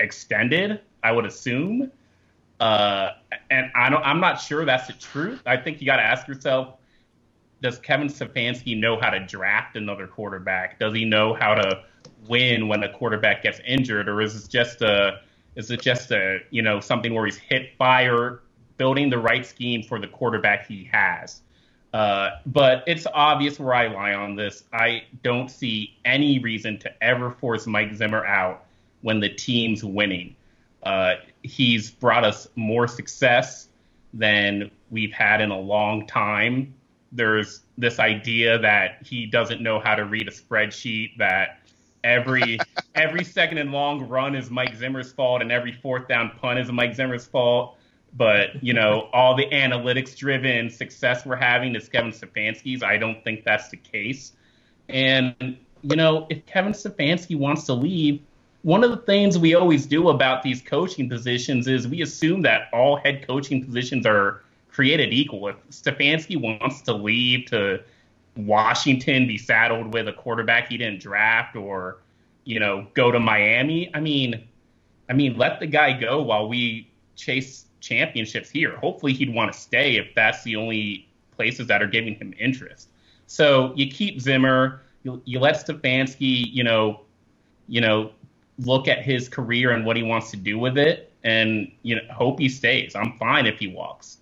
[0.00, 0.80] extended.
[1.02, 1.90] I would assume,
[2.60, 3.10] uh,
[3.50, 4.02] and I don't.
[4.02, 5.42] I'm not sure that's the truth.
[5.44, 6.78] I think you got to ask yourself
[7.64, 10.78] does Kevin Stefanski know how to draft another quarterback?
[10.78, 11.82] Does he know how to
[12.28, 15.20] win when a quarterback gets injured, or is it just a
[15.56, 18.40] is it just a you know something where he's hit fire,
[18.76, 21.40] building the right scheme for the quarterback he has?
[21.94, 24.64] Uh, but it's obvious where I lie on this.
[24.70, 28.66] I don't see any reason to ever force Mike Zimmer out
[29.04, 30.34] when the team's winning.
[30.82, 33.68] Uh, he's brought us more success
[34.12, 36.74] than we've had in a long time
[37.14, 41.60] there's this idea that he doesn't know how to read a spreadsheet, that
[42.02, 42.58] every
[42.94, 46.70] every second and long run is Mike Zimmer's fault, and every fourth down punt is
[46.70, 47.78] Mike Zimmer's fault.
[48.16, 52.82] But you know, all the analytics driven success we're having is Kevin Stefanski's.
[52.82, 54.32] I don't think that's the case.
[54.88, 58.20] And you know, if Kevin Stefanski wants to leave,
[58.64, 62.70] one of the things we always do about these coaching positions is we assume that
[62.72, 65.48] all head coaching positions are created equal.
[65.48, 67.82] If Stefanski wants to leave to
[68.36, 71.98] Washington, be saddled with a quarterback he didn't draft, or
[72.44, 74.42] you know, go to Miami, I mean,
[75.10, 78.76] I mean, let the guy go while we chase championships here.
[78.78, 82.88] Hopefully, he'd want to stay if that's the only places that are giving him interest.
[83.26, 87.02] So you keep Zimmer, you, you let Stefanski, you know,
[87.68, 88.10] you know,
[88.58, 92.02] look at his career and what he wants to do with it, and you know,
[92.12, 92.94] hope he stays.
[92.94, 94.18] I'm fine if he walks.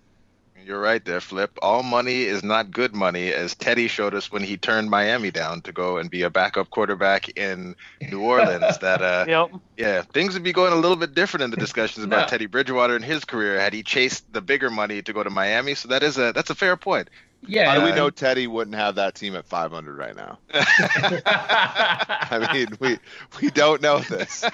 [0.64, 1.50] You're right there, Flip.
[1.60, 5.60] All money is not good money, as Teddy showed us when he turned Miami down
[5.62, 8.78] to go and be a backup quarterback in New Orleans.
[8.78, 9.60] that uh, yep.
[9.76, 12.26] yeah, things would be going a little bit different in the discussions about no.
[12.28, 15.74] Teddy Bridgewater and his career had he chased the bigger money to go to Miami.
[15.74, 17.10] So that is a that's a fair point.
[17.46, 17.72] Yeah.
[17.72, 20.38] How do we know Teddy wouldn't have that team at 500 right now?
[20.54, 22.98] I mean, we
[23.40, 24.44] we don't know this.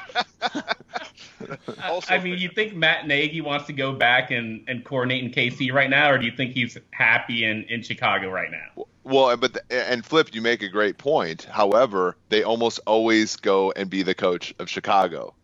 [1.84, 5.30] also, I mean, you think Matt Nagy wants to go back and, and coordinate in
[5.30, 8.86] KC right now, or do you think he's happy in, in Chicago right now?
[9.04, 11.44] Well, but the, and Flip, you make a great point.
[11.44, 15.34] However, they almost always go and be the coach of Chicago.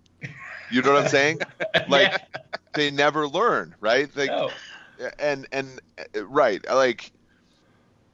[0.70, 1.40] You know what I'm saying?
[1.88, 2.40] Like yeah.
[2.74, 4.08] they never learn, right?
[4.16, 4.50] Like, no.
[5.18, 5.80] and and
[6.14, 7.12] right, like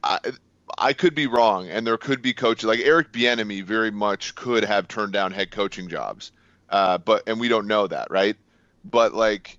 [0.03, 0.19] I,
[0.77, 4.63] I could be wrong, and there could be coaches like Eric Bieniemy very much could
[4.63, 6.31] have turned down head coaching jobs,
[6.69, 8.35] uh, but and we don't know that, right?
[8.83, 9.57] But like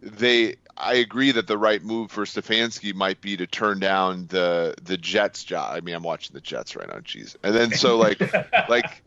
[0.00, 4.74] they, I agree that the right move for Stefanski might be to turn down the
[4.82, 5.74] the Jets job.
[5.74, 7.36] I mean, I'm watching the Jets right now, jeez.
[7.42, 8.20] And then so like
[8.68, 9.02] like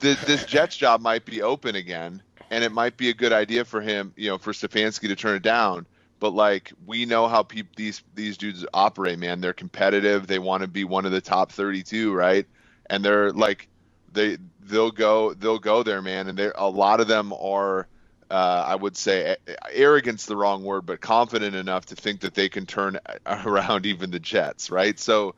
[0.00, 3.64] the, this Jets job might be open again, and it might be a good idea
[3.64, 5.86] for him, you know, for Stefanski to turn it down
[6.20, 9.40] but like we know how these these dudes operate man.
[9.40, 10.26] They're competitive.
[10.26, 12.46] They want to be one of the top 32 right?
[12.90, 13.68] And they're like
[14.12, 16.28] they they'll go they'll go there man.
[16.28, 17.86] And they a lot of them are
[18.30, 19.36] uh, I would say
[19.72, 24.10] arrogance the wrong word, but confident enough to think that they can turn around even
[24.10, 24.98] the Jets, right?
[24.98, 25.34] So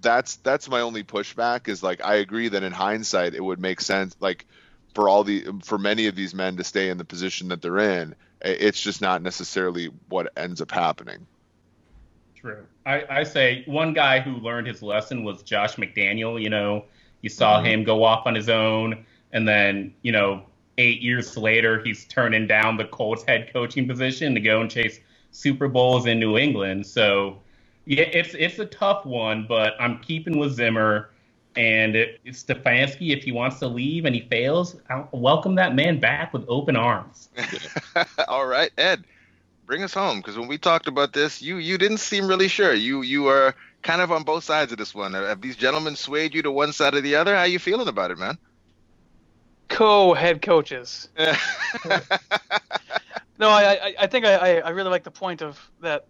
[0.00, 3.80] that's that's my only pushback is like I agree that in hindsight it would make
[3.80, 4.46] sense like
[4.94, 7.78] for all the for many of these men to stay in the position that they're
[7.78, 11.26] in it's just not necessarily what ends up happening.
[12.34, 12.66] True.
[12.84, 16.42] I, I say one guy who learned his lesson was Josh McDaniel.
[16.42, 16.84] You know,
[17.20, 17.66] you saw mm-hmm.
[17.66, 20.42] him go off on his own, and then you know,
[20.78, 24.98] eight years later, he's turning down the Colts head coaching position to go and chase
[25.30, 26.84] Super Bowls in New England.
[26.84, 27.38] So,
[27.84, 31.10] yeah, it's it's a tough one, but I'm keeping with Zimmer.
[31.54, 36.00] And it, Stefanski, if he wants to leave and he fails, I'll welcome that man
[36.00, 37.28] back with open arms.
[38.28, 39.04] All right, Ed,
[39.66, 42.72] bring us home because when we talked about this, you you didn't seem really sure.
[42.72, 45.12] You you are kind of on both sides of this one.
[45.12, 47.34] Have these gentlemen swayed you to one side or the other?
[47.34, 48.38] How are you feeling about it, man?
[49.68, 51.08] Co-head coaches.
[51.18, 51.34] no,
[53.48, 56.06] I I think I I really like the point of that.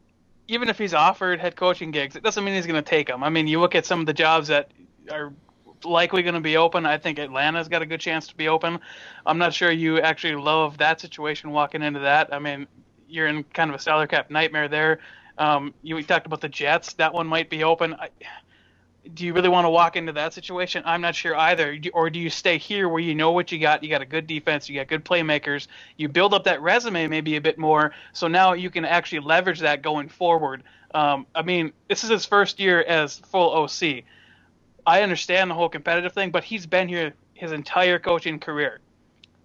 [0.48, 3.22] Even if he's offered head coaching gigs, it doesn't mean he's going to take them.
[3.22, 4.72] I mean, you look at some of the jobs that
[5.10, 5.32] are
[5.84, 6.86] likely going to be open.
[6.86, 8.78] I think Atlanta's got a good chance to be open.
[9.26, 12.32] I'm not sure you actually love that situation walking into that.
[12.32, 12.66] I mean,
[13.08, 15.00] you're in kind of a salary cap nightmare there.
[15.38, 16.92] Um, you we talked about the Jets.
[16.94, 17.94] That one might be open.
[17.94, 18.10] I,
[19.14, 20.82] do you really want to walk into that situation?
[20.86, 21.76] I'm not sure either.
[21.92, 23.82] Or do you stay here where you know what you got?
[23.82, 25.66] You got a good defense, you got good playmakers.
[25.96, 29.60] You build up that resume maybe a bit more, so now you can actually leverage
[29.60, 30.62] that going forward.
[30.94, 34.04] Um, I mean, this is his first year as full OC.
[34.86, 38.80] I understand the whole competitive thing, but he's been here his entire coaching career.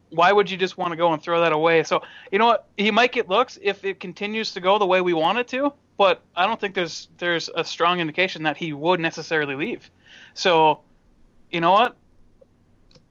[0.10, 1.84] Why would you just want to go and throw that away?
[1.84, 2.68] So you know what?
[2.78, 5.74] He might get looks if it continues to go the way we want it to,
[5.98, 9.90] but I don't think there's there's a strong indication that he would necessarily leave.
[10.34, 10.82] So,
[11.52, 11.96] you know what?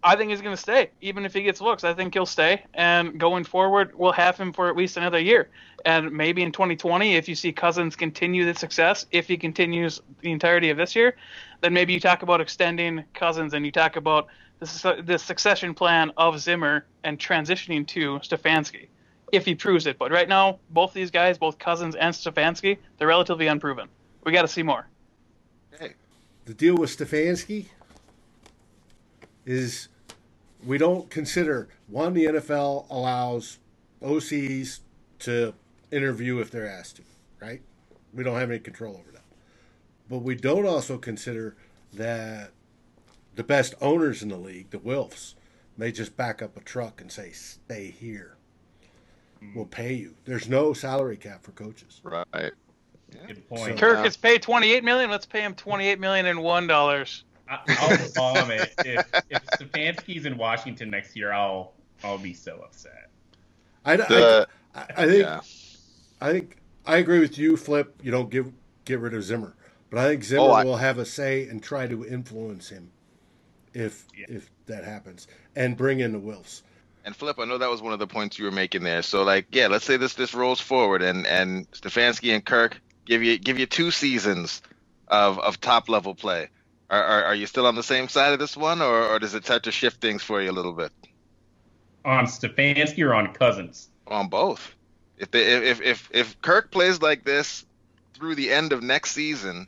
[0.03, 1.83] I think he's going to stay, even if he gets looks.
[1.83, 5.49] I think he'll stay, and going forward, we'll have him for at least another year.
[5.85, 10.31] And maybe in 2020, if you see Cousins continue the success, if he continues the
[10.31, 11.17] entirety of this year,
[11.61, 14.29] then maybe you talk about extending Cousins and you talk about
[14.59, 18.89] the, the succession plan of Zimmer and transitioning to Stefanski,
[19.33, 19.99] if he proves it.
[19.99, 23.89] But right now, both these guys, both Cousins and Stefanski, they're relatively unproven.
[24.25, 24.89] We got to see more.
[25.79, 25.95] Hey,
[26.47, 27.67] The deal with Stefanski
[29.47, 29.89] is
[30.67, 33.59] we don't consider one the NFL allows
[34.03, 34.81] OCs
[35.21, 35.55] to
[35.91, 37.03] interview if they're asked to,
[37.41, 37.63] right?
[38.13, 39.23] We don't have any control over that.
[40.11, 41.57] But we don't also consider
[41.93, 42.51] that
[43.35, 45.35] the best owners in the league, the Wilfs,
[45.77, 48.37] may just back up a truck and say, "Stay here.
[49.55, 52.01] We'll pay you." There's no salary cap for coaches.
[52.03, 52.27] Right.
[52.35, 52.51] Yeah.
[53.27, 53.63] Good point.
[53.63, 55.11] So, Kirk is paid 28 million.
[55.11, 57.25] Let's pay him 28 million and one dollars.
[57.49, 58.73] I'll bomb it.
[58.85, 61.73] If, if Stefanski's in Washington next year, I'll
[62.05, 63.11] I'll be so upset.
[63.85, 65.41] I, the, I, I, think yeah.
[66.21, 68.01] I think I agree with you, Flip.
[68.03, 68.53] You don't give
[68.85, 69.55] get rid of Zimmer,
[69.91, 72.69] but I think oh, Zimmer oh, I, will have a say and try to influence
[72.69, 72.91] him
[73.73, 74.27] if yeah.
[74.29, 76.63] if that happens, and bring in the Wilfs.
[77.05, 79.03] And Flip, I know that was one of the points you were making there.
[79.03, 83.23] So like, yeah, let's say this this rolls forward, and and Stefanski and Kirk give
[83.23, 84.61] you give you two seasons
[85.07, 86.49] of of top level play
[86.91, 89.35] are, are, are, you still on the same side of this one, or, or does
[89.35, 90.93] it start to shift things for you a little bit?
[92.05, 93.89] On Stefanski or on Cousins?
[94.07, 94.75] On both.
[95.19, 97.65] If they, if if if Kirk plays like this
[98.15, 99.67] through the end of next season,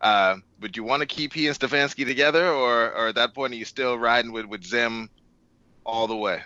[0.00, 3.52] uh, would you want to keep he and Stefanski together, or or at that point
[3.52, 5.10] are you still riding with with Zim
[5.84, 6.42] all the way?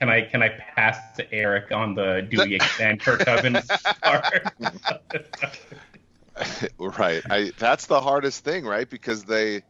[0.00, 3.68] Can I can I pass to Eric on the do we extend Kirk Cousins
[4.02, 4.46] part?
[6.78, 7.22] Right.
[7.30, 8.88] I that's the hardest thing, right?
[8.88, 9.62] Because they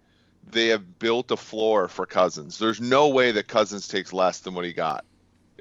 [0.43, 2.59] they have built a floor for Cousins.
[2.59, 5.05] There's no way that Cousins takes less than what he got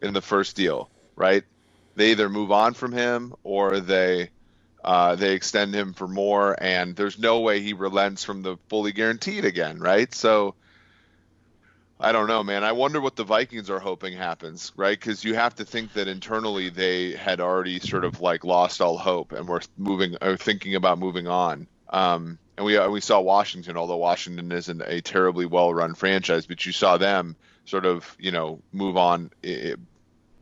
[0.02, 1.44] in the first deal, right?
[1.96, 4.32] They either move on from him or they
[4.84, 8.94] uh, they extend him for more, and there's no way he relents from the fully
[8.94, 10.14] guaranteed again, right?
[10.14, 10.56] So
[12.00, 12.64] I don't know, man.
[12.64, 15.00] I wonder what the Vikings are hoping happens, right?
[15.00, 18.98] Because you have to think that internally they had already sort of like lost all
[18.98, 21.68] hope and were moving or thinking about moving on.
[21.90, 26.66] Um, and we uh, we saw Washington, although Washington isn't a terribly well-run franchise, but
[26.66, 29.32] you saw them sort of you know move on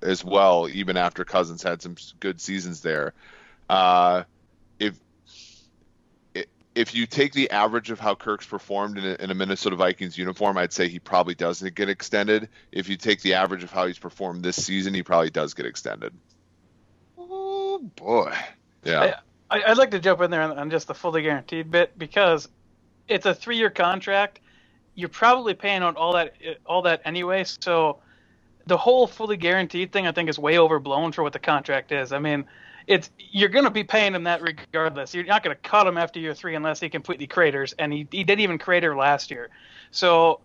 [0.02, 3.14] as well, even after Cousins had some good seasons there.
[3.70, 4.24] Uh,
[6.76, 10.18] if you take the average of how Kirk's performed in a, in a, Minnesota Vikings
[10.18, 12.50] uniform, I'd say he probably doesn't get extended.
[12.72, 15.66] If you take the average of how he's performed this season, he probably does get
[15.66, 16.14] extended.
[17.18, 18.34] Oh boy,
[18.84, 19.18] yeah.
[19.50, 22.50] I, would like to jump in there on, on just the fully guaranteed bit because
[23.08, 24.40] it's a three-year contract.
[24.96, 26.34] You're probably paying out all that
[26.66, 27.44] all that anyway.
[27.44, 28.00] So
[28.66, 32.12] the whole fully guaranteed thing, I think, is way overblown for what the contract is.
[32.14, 32.46] I mean
[32.88, 35.14] it's you're going to be paying him that regardless.
[35.14, 38.08] You're not going to cut him after year three unless he completely craters, and he,
[38.12, 39.50] he didn't even crater last year.
[39.92, 40.42] So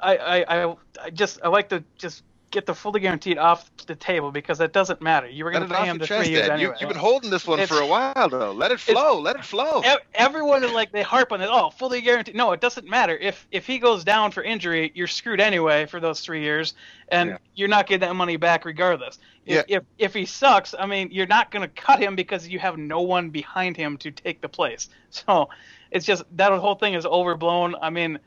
[0.00, 2.22] I, I I just I like to just
[2.56, 5.28] get the fully guaranteed off the table because that doesn't matter.
[5.28, 6.74] You were going to pay him the three years anyway.
[6.80, 8.52] You, have been holding this one it's, for a while though.
[8.52, 9.20] Let it flow.
[9.20, 9.82] Let it flow.
[10.14, 11.50] Everyone like they harp on it.
[11.52, 12.34] Oh, fully guaranteed.
[12.34, 13.14] No, it doesn't matter.
[13.14, 16.72] If if he goes down for injury, you're screwed anyway for those three years,
[17.08, 17.38] and yeah.
[17.54, 19.18] you're not getting that money back regardless.
[19.44, 19.76] If, yeah.
[19.76, 22.78] if if he sucks, I mean, you're not going to cut him because you have
[22.78, 24.88] no one behind him to take the place.
[25.10, 25.48] So
[25.90, 27.74] it's just that whole thing is overblown.
[27.80, 28.18] I mean.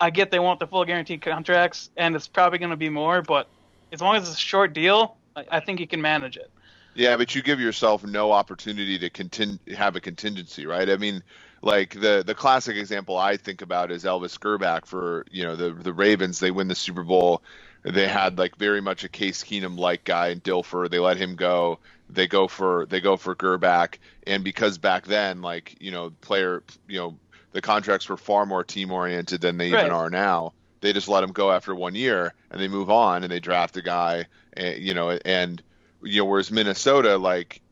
[0.00, 3.22] I get they want the full guaranteed contracts, and it's probably going to be more,
[3.22, 3.48] but
[3.92, 6.50] as long as it's a short deal, I, I think you can manage it.
[6.94, 10.88] Yeah, but you give yourself no opportunity to contin- have a contingency, right?
[10.90, 11.22] I mean,
[11.62, 15.70] like the the classic example I think about is Elvis Grbac for you know the
[15.70, 16.38] the Ravens.
[16.38, 17.42] They win the Super Bowl.
[17.82, 20.90] They had like very much a Case Keenum like guy in Dilfer.
[20.90, 21.78] They let him go.
[22.10, 26.62] They go for they go for Grbac, and because back then, like you know, player
[26.88, 27.18] you know
[27.52, 29.80] the contracts were far more team oriented than they right.
[29.80, 30.52] even are now.
[30.82, 33.76] They just let him go after one year and they move on and they draft
[33.78, 35.62] a guy, and, eh, you know, and
[36.02, 37.62] you know, whereas Minnesota, like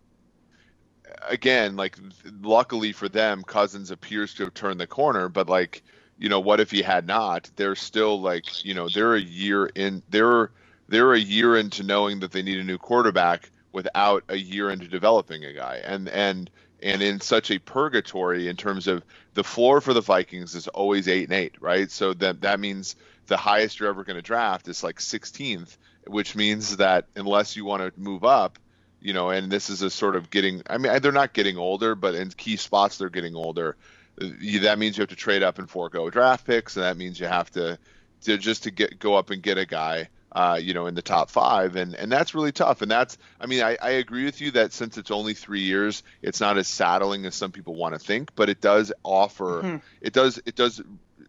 [1.28, 1.98] again, like
[2.40, 5.82] luckily for them, Cousins appears to have turned the corner, but like,
[6.18, 7.50] you know, what if he had not?
[7.56, 10.50] They're still like, you know, they're a year in, they're
[10.88, 14.88] they're a year into knowing that they need a new quarterback without a year into
[14.88, 16.50] developing a guy, and and
[16.82, 19.02] and in such a purgatory in terms of
[19.34, 21.90] the floor for the Vikings is always eight and eight, right?
[21.90, 25.76] So that that means the highest you're ever going to draft is like 16th,
[26.06, 28.58] which means that unless you want to move up,
[29.00, 30.62] you know, and this is a sort of getting.
[30.68, 33.76] I mean, they're not getting older, but in key spots they're getting older.
[34.16, 37.26] That means you have to trade up and forego draft picks, and that means you
[37.26, 37.78] have to,
[38.22, 41.02] to just to get go up and get a guy uh, you know, in the
[41.02, 42.82] top five, and and that's really tough.
[42.82, 46.02] And that's, I mean, I, I agree with you that since it's only three years,
[46.22, 49.76] it's not as saddling as some people want to think, but it does offer, mm-hmm.
[50.00, 50.80] it does, it does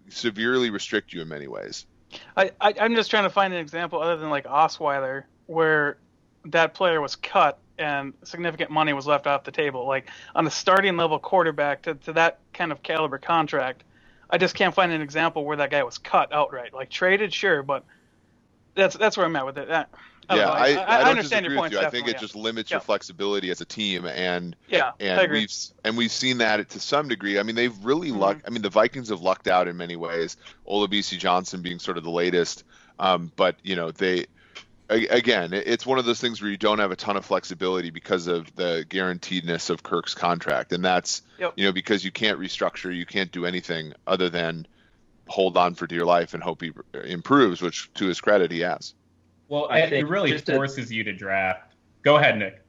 [0.09, 1.85] severely restrict you in many ways.
[2.35, 5.97] I, I am just trying to find an example other than like Osweiler where
[6.45, 9.87] that player was cut and significant money was left off the table.
[9.87, 13.83] Like on a starting level quarterback to, to that kind of caliber contract,
[14.29, 16.73] I just can't find an example where that guy was cut outright.
[16.73, 17.85] Like traded, sure, but
[18.75, 19.67] that's that's where I'm at with it.
[19.67, 19.89] That,
[20.29, 21.75] I yeah, I, I, I, I understand your point.
[21.75, 22.19] I think it yeah.
[22.19, 22.75] just limits yeah.
[22.75, 25.51] your flexibility as a team, and yeah, and we've
[25.83, 27.39] and we've seen that to some degree.
[27.39, 28.19] I mean, they've really mm-hmm.
[28.19, 28.43] lucked.
[28.47, 30.37] I mean, the Vikings have lucked out in many ways.
[30.67, 32.63] Olabisi Johnson being sort of the latest,
[32.99, 34.25] um, but you know they.
[34.89, 38.27] Again, it's one of those things where you don't have a ton of flexibility because
[38.27, 41.53] of the guaranteedness of Kirk's contract, and that's yep.
[41.55, 44.67] you know because you can't restructure, you can't do anything other than
[45.31, 46.71] hold on for dear life and hope he
[47.05, 48.93] improves, which to his credit he has.
[49.47, 51.73] Well, I it really forces to, you to draft.
[52.03, 52.61] Go ahead, Nick.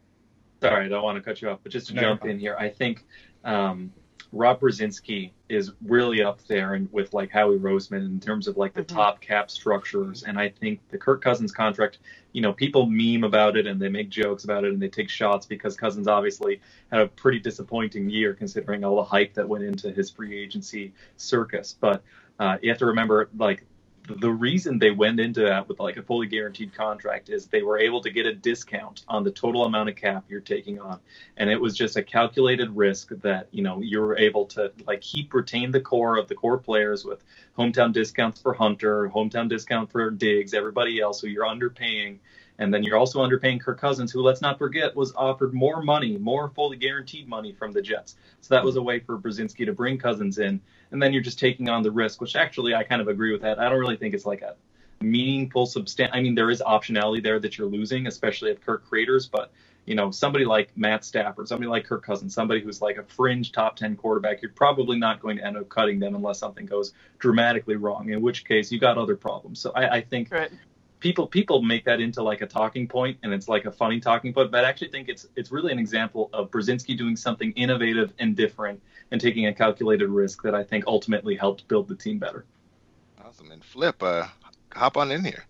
[0.60, 2.56] Sorry, I don't want to cut you off, but just to no, jump in here,
[2.58, 3.04] I think
[3.44, 3.92] um,
[4.32, 8.72] Rob Brzezinski is really up there and with like Howie Roseman in terms of like
[8.72, 8.96] the mm-hmm.
[8.96, 10.22] top cap structures.
[10.22, 11.98] And I think the Kirk Cousins contract,
[12.32, 15.10] you know, people meme about it and they make jokes about it and they take
[15.10, 16.60] shots because Cousins obviously
[16.90, 20.94] had a pretty disappointing year considering all the hype that went into his free agency
[21.16, 21.76] circus.
[21.78, 22.02] But
[22.42, 23.64] uh, you have to remember like
[24.08, 27.78] the reason they went into that with like a fully guaranteed contract is they were
[27.78, 30.98] able to get a discount on the total amount of cap you're taking on.
[31.36, 35.02] And it was just a calculated risk that you know you were able to like
[35.02, 37.22] keep retain the core of the core players with
[37.56, 42.18] hometown discounts for hunter hometown discount for diggs everybody else who you're underpaying
[42.62, 46.16] And then you're also underpaying Kirk Cousins, who, let's not forget, was offered more money,
[46.16, 48.14] more fully guaranteed money from the Jets.
[48.40, 50.60] So that was a way for Brzezinski to bring Cousins in.
[50.92, 53.42] And then you're just taking on the risk, which actually I kind of agree with
[53.42, 53.58] that.
[53.58, 54.54] I don't really think it's like a
[55.00, 56.10] meaningful substan.
[56.12, 59.50] I mean, there is optionality there that you're losing, especially if Kirk creators, but
[59.84, 63.50] you know, somebody like Matt Stafford, somebody like Kirk Cousins, somebody who's like a fringe
[63.50, 66.92] top 10 quarterback, you're probably not going to end up cutting them unless something goes
[67.18, 69.58] dramatically wrong, in which case you got other problems.
[69.58, 70.52] So I, I think right.
[71.02, 74.32] People people make that into like a talking point and it's like a funny talking
[74.32, 78.14] point, but I actually think it's it's really an example of Brzezinski doing something innovative
[78.20, 78.80] and different
[79.10, 82.46] and taking a calculated risk that I think ultimately helped build the team better.
[83.22, 83.50] Awesome.
[83.50, 84.28] And Flip, uh,
[84.72, 85.44] hop on in here.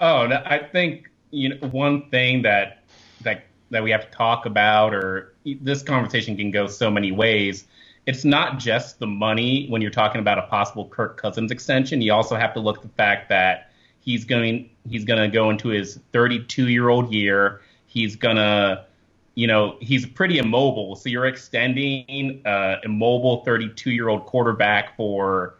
[0.00, 2.82] Oh, I think you know one thing that
[3.22, 7.64] that that we have to talk about, or this conversation can go so many ways.
[8.06, 12.02] It's not just the money when you're talking about a possible Kirk Cousins extension.
[12.02, 13.70] You also have to look at the fact that
[14.04, 17.62] he's going he's going to go into his 32 year old year.
[17.86, 18.84] He's gonna
[19.34, 25.54] you know he's pretty immobile, so you're extending uh, immobile 32 year old quarterback for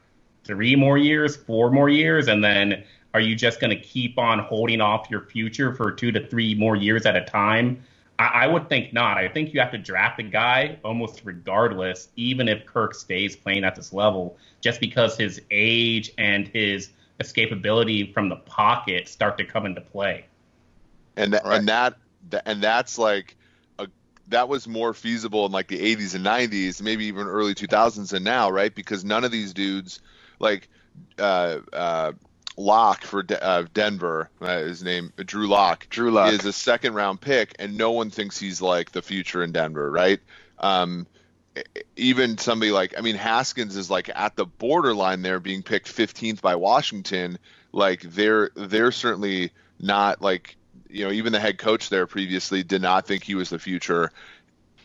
[0.44, 2.84] three more years, four more years, and then
[3.14, 6.54] are you just going to keep on holding off your future for two to three
[6.54, 7.82] more years at a time?
[8.18, 9.18] I, I, would think not.
[9.18, 13.64] I think you have to draft a guy almost regardless, even if Kirk stays playing
[13.64, 16.90] at this level, just because his age and his
[17.24, 20.26] escapability from the pocket start to come into play.
[21.16, 21.58] And that, right.
[21.58, 21.96] and that
[22.46, 23.36] and that's like
[23.78, 23.88] a,
[24.28, 28.24] that was more feasible in like the 80s and 90s, maybe even early 2000s and
[28.24, 28.74] now, right?
[28.74, 30.00] Because none of these dudes
[30.38, 30.68] like
[31.18, 32.12] uh, uh,
[32.56, 35.88] Lock for De- uh, Denver, uh, his name Drew Lock.
[35.90, 39.42] Drew Lock is a second round pick, and no one thinks he's like the future
[39.42, 40.20] in Denver, right?
[40.58, 41.06] Um,
[41.96, 46.40] even somebody like I mean Haskins is like at the borderline there, being picked 15th
[46.40, 47.38] by Washington.
[47.72, 50.56] Like they're they're certainly not like
[50.88, 54.10] you know even the head coach there previously did not think he was the future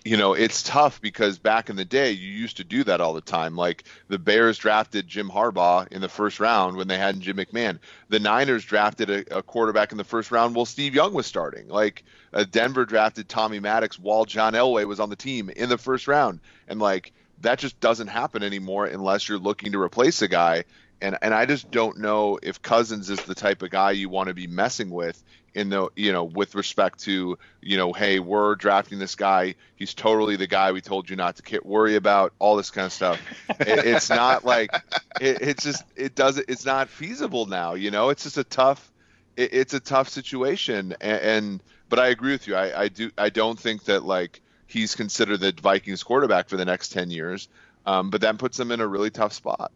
[0.05, 3.13] you know, it's tough because back in the day, you used to do that all
[3.13, 3.55] the time.
[3.55, 7.79] Like the Bears drafted Jim Harbaugh in the first round when they had Jim McMahon.
[8.07, 11.67] The Niners drafted a, a quarterback in the first round while Steve Young was starting.
[11.67, 15.77] Like uh, Denver drafted Tommy Maddox while John Elway was on the team in the
[15.77, 16.39] first round.
[16.67, 20.63] And like that just doesn't happen anymore unless you're looking to replace a guy.
[21.01, 24.27] And and I just don't know if Cousins is the type of guy you want
[24.27, 25.21] to be messing with
[25.53, 29.55] in the you know with respect to you know hey we're drafting this guy.
[29.75, 32.93] He's totally the guy we told you not to worry about all this kind of
[32.93, 33.19] stuff.
[33.59, 34.73] It, it's not like
[35.19, 38.09] it, it's just it doesn't it's not feasible now you know?
[38.09, 38.91] It's just a tough
[39.35, 40.95] it, it's a tough situation.
[41.01, 42.55] And, and, but i agree with you.
[42.55, 46.65] I, I do i don't think that like he's considered the vikings quarterback for the
[46.65, 47.47] next 10 years
[47.85, 49.71] um, but that puts him in a really tough spot.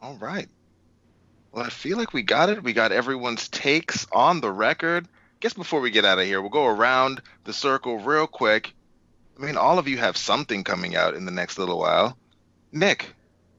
[0.00, 0.48] All right
[1.52, 2.62] well, I feel like we got it.
[2.62, 5.08] We got everyone's takes on the record.
[5.40, 8.74] Guess before we get out of here, we'll go around the circle real quick.
[9.38, 12.18] I mean, all of you have something coming out in the next little while.
[12.72, 13.06] Nick,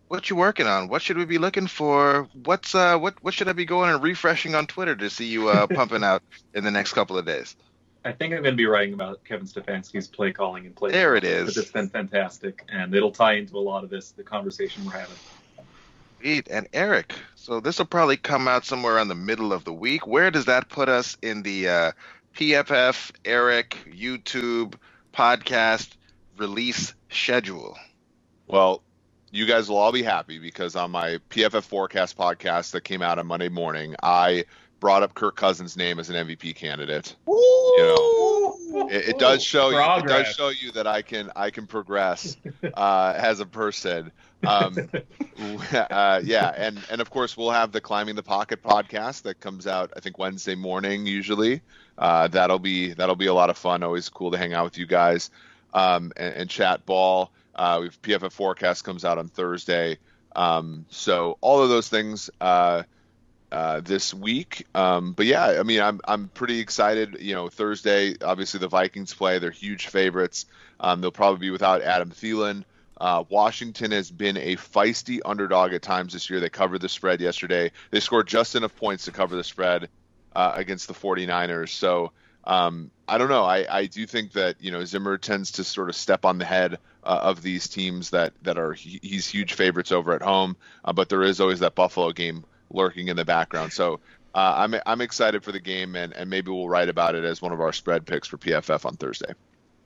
[0.09, 0.89] what you working on?
[0.89, 2.27] What should we be looking for?
[2.43, 5.49] What's uh what what should I be going and refreshing on Twitter to see you
[5.49, 6.21] uh pumping out
[6.53, 7.55] in the next couple of days?
[8.03, 10.91] I think I'm going to be writing about Kevin Stefanski's play calling and play.
[10.91, 11.57] There it is.
[11.57, 15.17] It's been fantastic, and it'll tie into a lot of this the conversation we're having.
[16.19, 16.47] Sweet.
[16.49, 20.05] And Eric, so this will probably come out somewhere around the middle of the week.
[20.05, 21.91] Where does that put us in the uh,
[22.35, 24.75] PFF Eric YouTube
[25.13, 25.89] podcast
[26.37, 27.77] release schedule?
[28.47, 28.81] Well,
[29.31, 33.19] you guys will all be happy because on my PFF Forecast podcast that came out
[33.19, 34.45] on Monday morning, I
[34.79, 37.15] brought up Kirk Cousins' name as an MVP candidate.
[37.27, 37.33] Ooh.
[37.77, 39.79] You know, it, it does show you.
[39.79, 42.37] It does show you that I can I can progress
[42.73, 44.11] uh, as a person.
[44.45, 44.77] Um,
[45.73, 49.67] uh, yeah, and and of course we'll have the Climbing the Pocket podcast that comes
[49.67, 51.61] out I think Wednesday morning usually.
[51.97, 53.83] Uh, that'll be that'll be a lot of fun.
[53.83, 55.29] Always cool to hang out with you guys
[55.73, 57.31] um, and, and, chat ball.
[57.55, 59.97] Uh, we've PFF forecast comes out on Thursday.
[60.35, 62.83] Um, so all of those things uh,
[63.51, 64.65] uh, this week.
[64.73, 67.17] Um, but yeah, I mean, I'm I'm pretty excited.
[67.19, 70.45] You know, Thursday, obviously the Vikings play; they're huge favorites.
[70.79, 72.63] Um, they'll probably be without Adam Thielen.
[72.99, 76.39] Uh, Washington has been a feisty underdog at times this year.
[76.39, 77.71] They covered the spread yesterday.
[77.91, 79.89] They scored just enough points to cover the spread
[80.35, 81.69] uh, against the 49ers.
[81.69, 82.11] So
[82.43, 83.45] um, I don't know.
[83.45, 86.45] I, I do think that you know Zimmer tends to sort of step on the
[86.45, 90.55] head uh, of these teams that that are he, he's huge favorites over at home.
[90.83, 93.73] Uh, but there is always that Buffalo game lurking in the background.
[93.73, 93.99] So
[94.33, 97.41] uh, I'm I'm excited for the game, and, and maybe we'll write about it as
[97.41, 99.33] one of our spread picks for PFF on Thursday.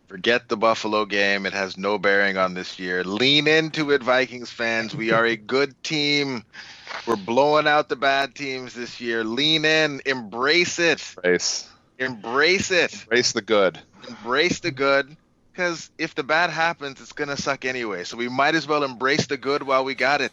[0.08, 3.04] Forget the Buffalo game; it has no bearing on this year.
[3.04, 4.96] Lean into it, Vikings fans.
[4.96, 6.44] We are a good team.
[7.08, 9.24] We're blowing out the bad teams this year.
[9.24, 11.02] Lean in, embrace it.
[11.18, 11.70] Embrace.
[11.98, 12.94] Embrace it.
[13.04, 13.80] Embrace the good.
[14.08, 15.16] Embrace the good.
[15.52, 18.04] Because if the bad happens, it's gonna suck anyway.
[18.04, 20.32] So we might as well embrace the good while we got it.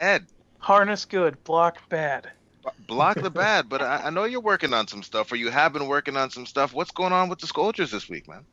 [0.00, 0.26] Ed.
[0.58, 2.30] Harness good, block bad.
[2.86, 5.72] Block the bad, but I, I know you're working on some stuff, or you have
[5.72, 6.74] been working on some stuff.
[6.74, 8.44] What's going on with the Skoldiers this week, man?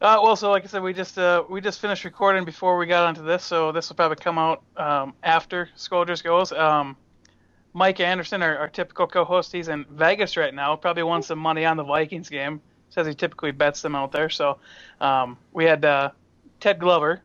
[0.00, 2.86] Uh, well, so like I said, we just uh, we just finished recording before we
[2.86, 6.52] got onto this, so this will probably come out um, after Skoldiers goes.
[6.52, 6.96] Um,
[7.72, 10.76] Mike Anderson, our, our typical co-host, he's in Vegas right now.
[10.76, 12.60] Probably won some money on the Vikings game.
[12.90, 14.28] Says he typically bets them out there.
[14.30, 14.58] So
[15.00, 16.10] um, we had uh,
[16.60, 17.22] Ted Glover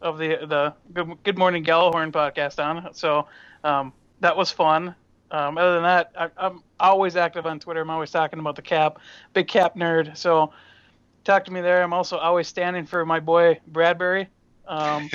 [0.00, 2.94] of the the Good, Good Morning Gjallarhorn podcast on.
[2.94, 3.26] So
[3.64, 4.94] um, that was fun.
[5.30, 7.80] Um, other than that, I, I'm always active on Twitter.
[7.80, 8.98] I'm always talking about the cap,
[9.32, 10.16] big cap nerd.
[10.16, 10.52] So
[11.24, 11.82] talk to me there.
[11.82, 14.28] I'm also always standing for my boy Bradbury.
[14.66, 15.10] Um,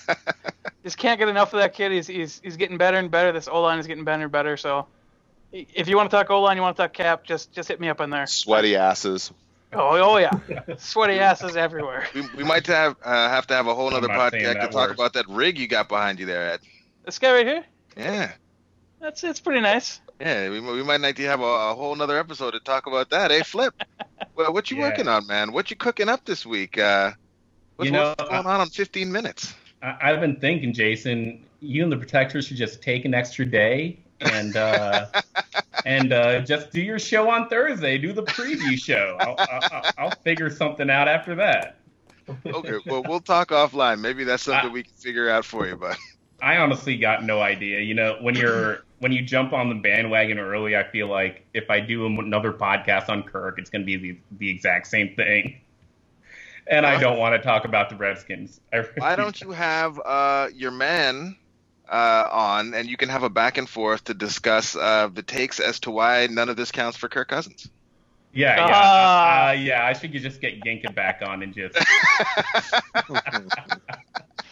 [0.82, 1.92] just can't get enough of that kid.
[1.92, 3.32] He's he's he's getting better and better.
[3.32, 4.56] This O line is getting better and better.
[4.56, 4.86] So
[5.52, 7.80] if you want to talk O line, you want to talk cap, just just hit
[7.80, 8.26] me up in there.
[8.26, 9.32] Sweaty asses.
[9.72, 10.30] Oh, oh yeah,
[10.78, 12.06] sweaty asses everywhere.
[12.14, 15.12] We, we might have uh, have to have a whole other podcast to talk about
[15.12, 16.60] that rig you got behind you there, Ed.
[17.04, 17.64] This guy right here.
[17.96, 18.32] Yeah.
[19.00, 20.00] That's it's pretty nice.
[20.20, 23.10] Yeah, we, we might need to have a, a whole another episode to talk about
[23.10, 23.30] that.
[23.30, 23.74] Hey, Flip,
[24.34, 24.82] well, what you yeah.
[24.82, 25.52] working on, man?
[25.52, 26.78] What you cooking up this week?
[26.78, 27.12] Uh,
[27.76, 29.54] what's, you know, what's going on on 15 minutes?
[29.80, 34.00] I, have been thinking, Jayson, you and the Protectors should just take an extra day
[34.20, 35.06] and uh,
[35.84, 37.96] and uh, just do your show on Thursday.
[37.96, 39.16] Do the preview show.
[39.20, 41.76] I'll, I'll, I'll figure something out after that.
[42.44, 44.00] okay, well, we'll talk offline.
[44.00, 45.96] Maybe that's something I, we can figure out for you, but.
[46.40, 47.80] I honestly got no idea.
[47.80, 51.70] You know, when you're when you jump on the bandwagon early, I feel like if
[51.70, 55.60] I do another podcast on Kirk, it's going to be the, the exact same thing.
[56.66, 58.60] And I don't want to talk about the Redskins.
[58.72, 61.36] Really Why don't you have uh, your man
[61.88, 65.60] uh, on, and you can have a back and forth to discuss uh, the takes
[65.60, 67.70] as to why none of this counts for Kirk Cousins?
[68.34, 69.86] Yeah, yeah, uh, uh yeah.
[69.86, 71.78] I think you just get Ginka back on and just.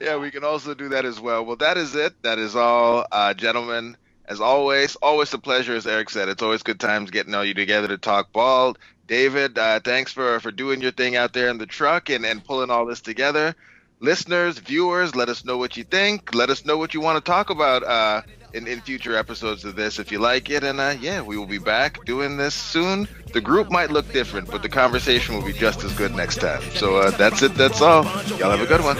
[0.00, 1.44] yeah, we can also do that as well.
[1.44, 2.14] Well, that is it.
[2.22, 3.96] That is all, uh, gentlemen.
[4.28, 5.74] As always, always a pleasure.
[5.74, 8.76] As Eric said, it's always good times getting all you together to talk ball.
[9.06, 12.44] David, uh, thanks for for doing your thing out there in the truck and and
[12.44, 13.54] pulling all this together.
[14.00, 16.34] Listeners, viewers, let us know what you think.
[16.34, 18.22] Let us know what you want to talk about uh,
[18.52, 20.64] in, in future episodes of this if you like it.
[20.64, 23.08] And uh, yeah, we will be back doing this soon.
[23.32, 26.62] The group might look different, but the conversation will be just as good next time.
[26.74, 27.54] So uh, that's it.
[27.54, 28.04] That's all.
[28.38, 28.98] Y'all have a good one.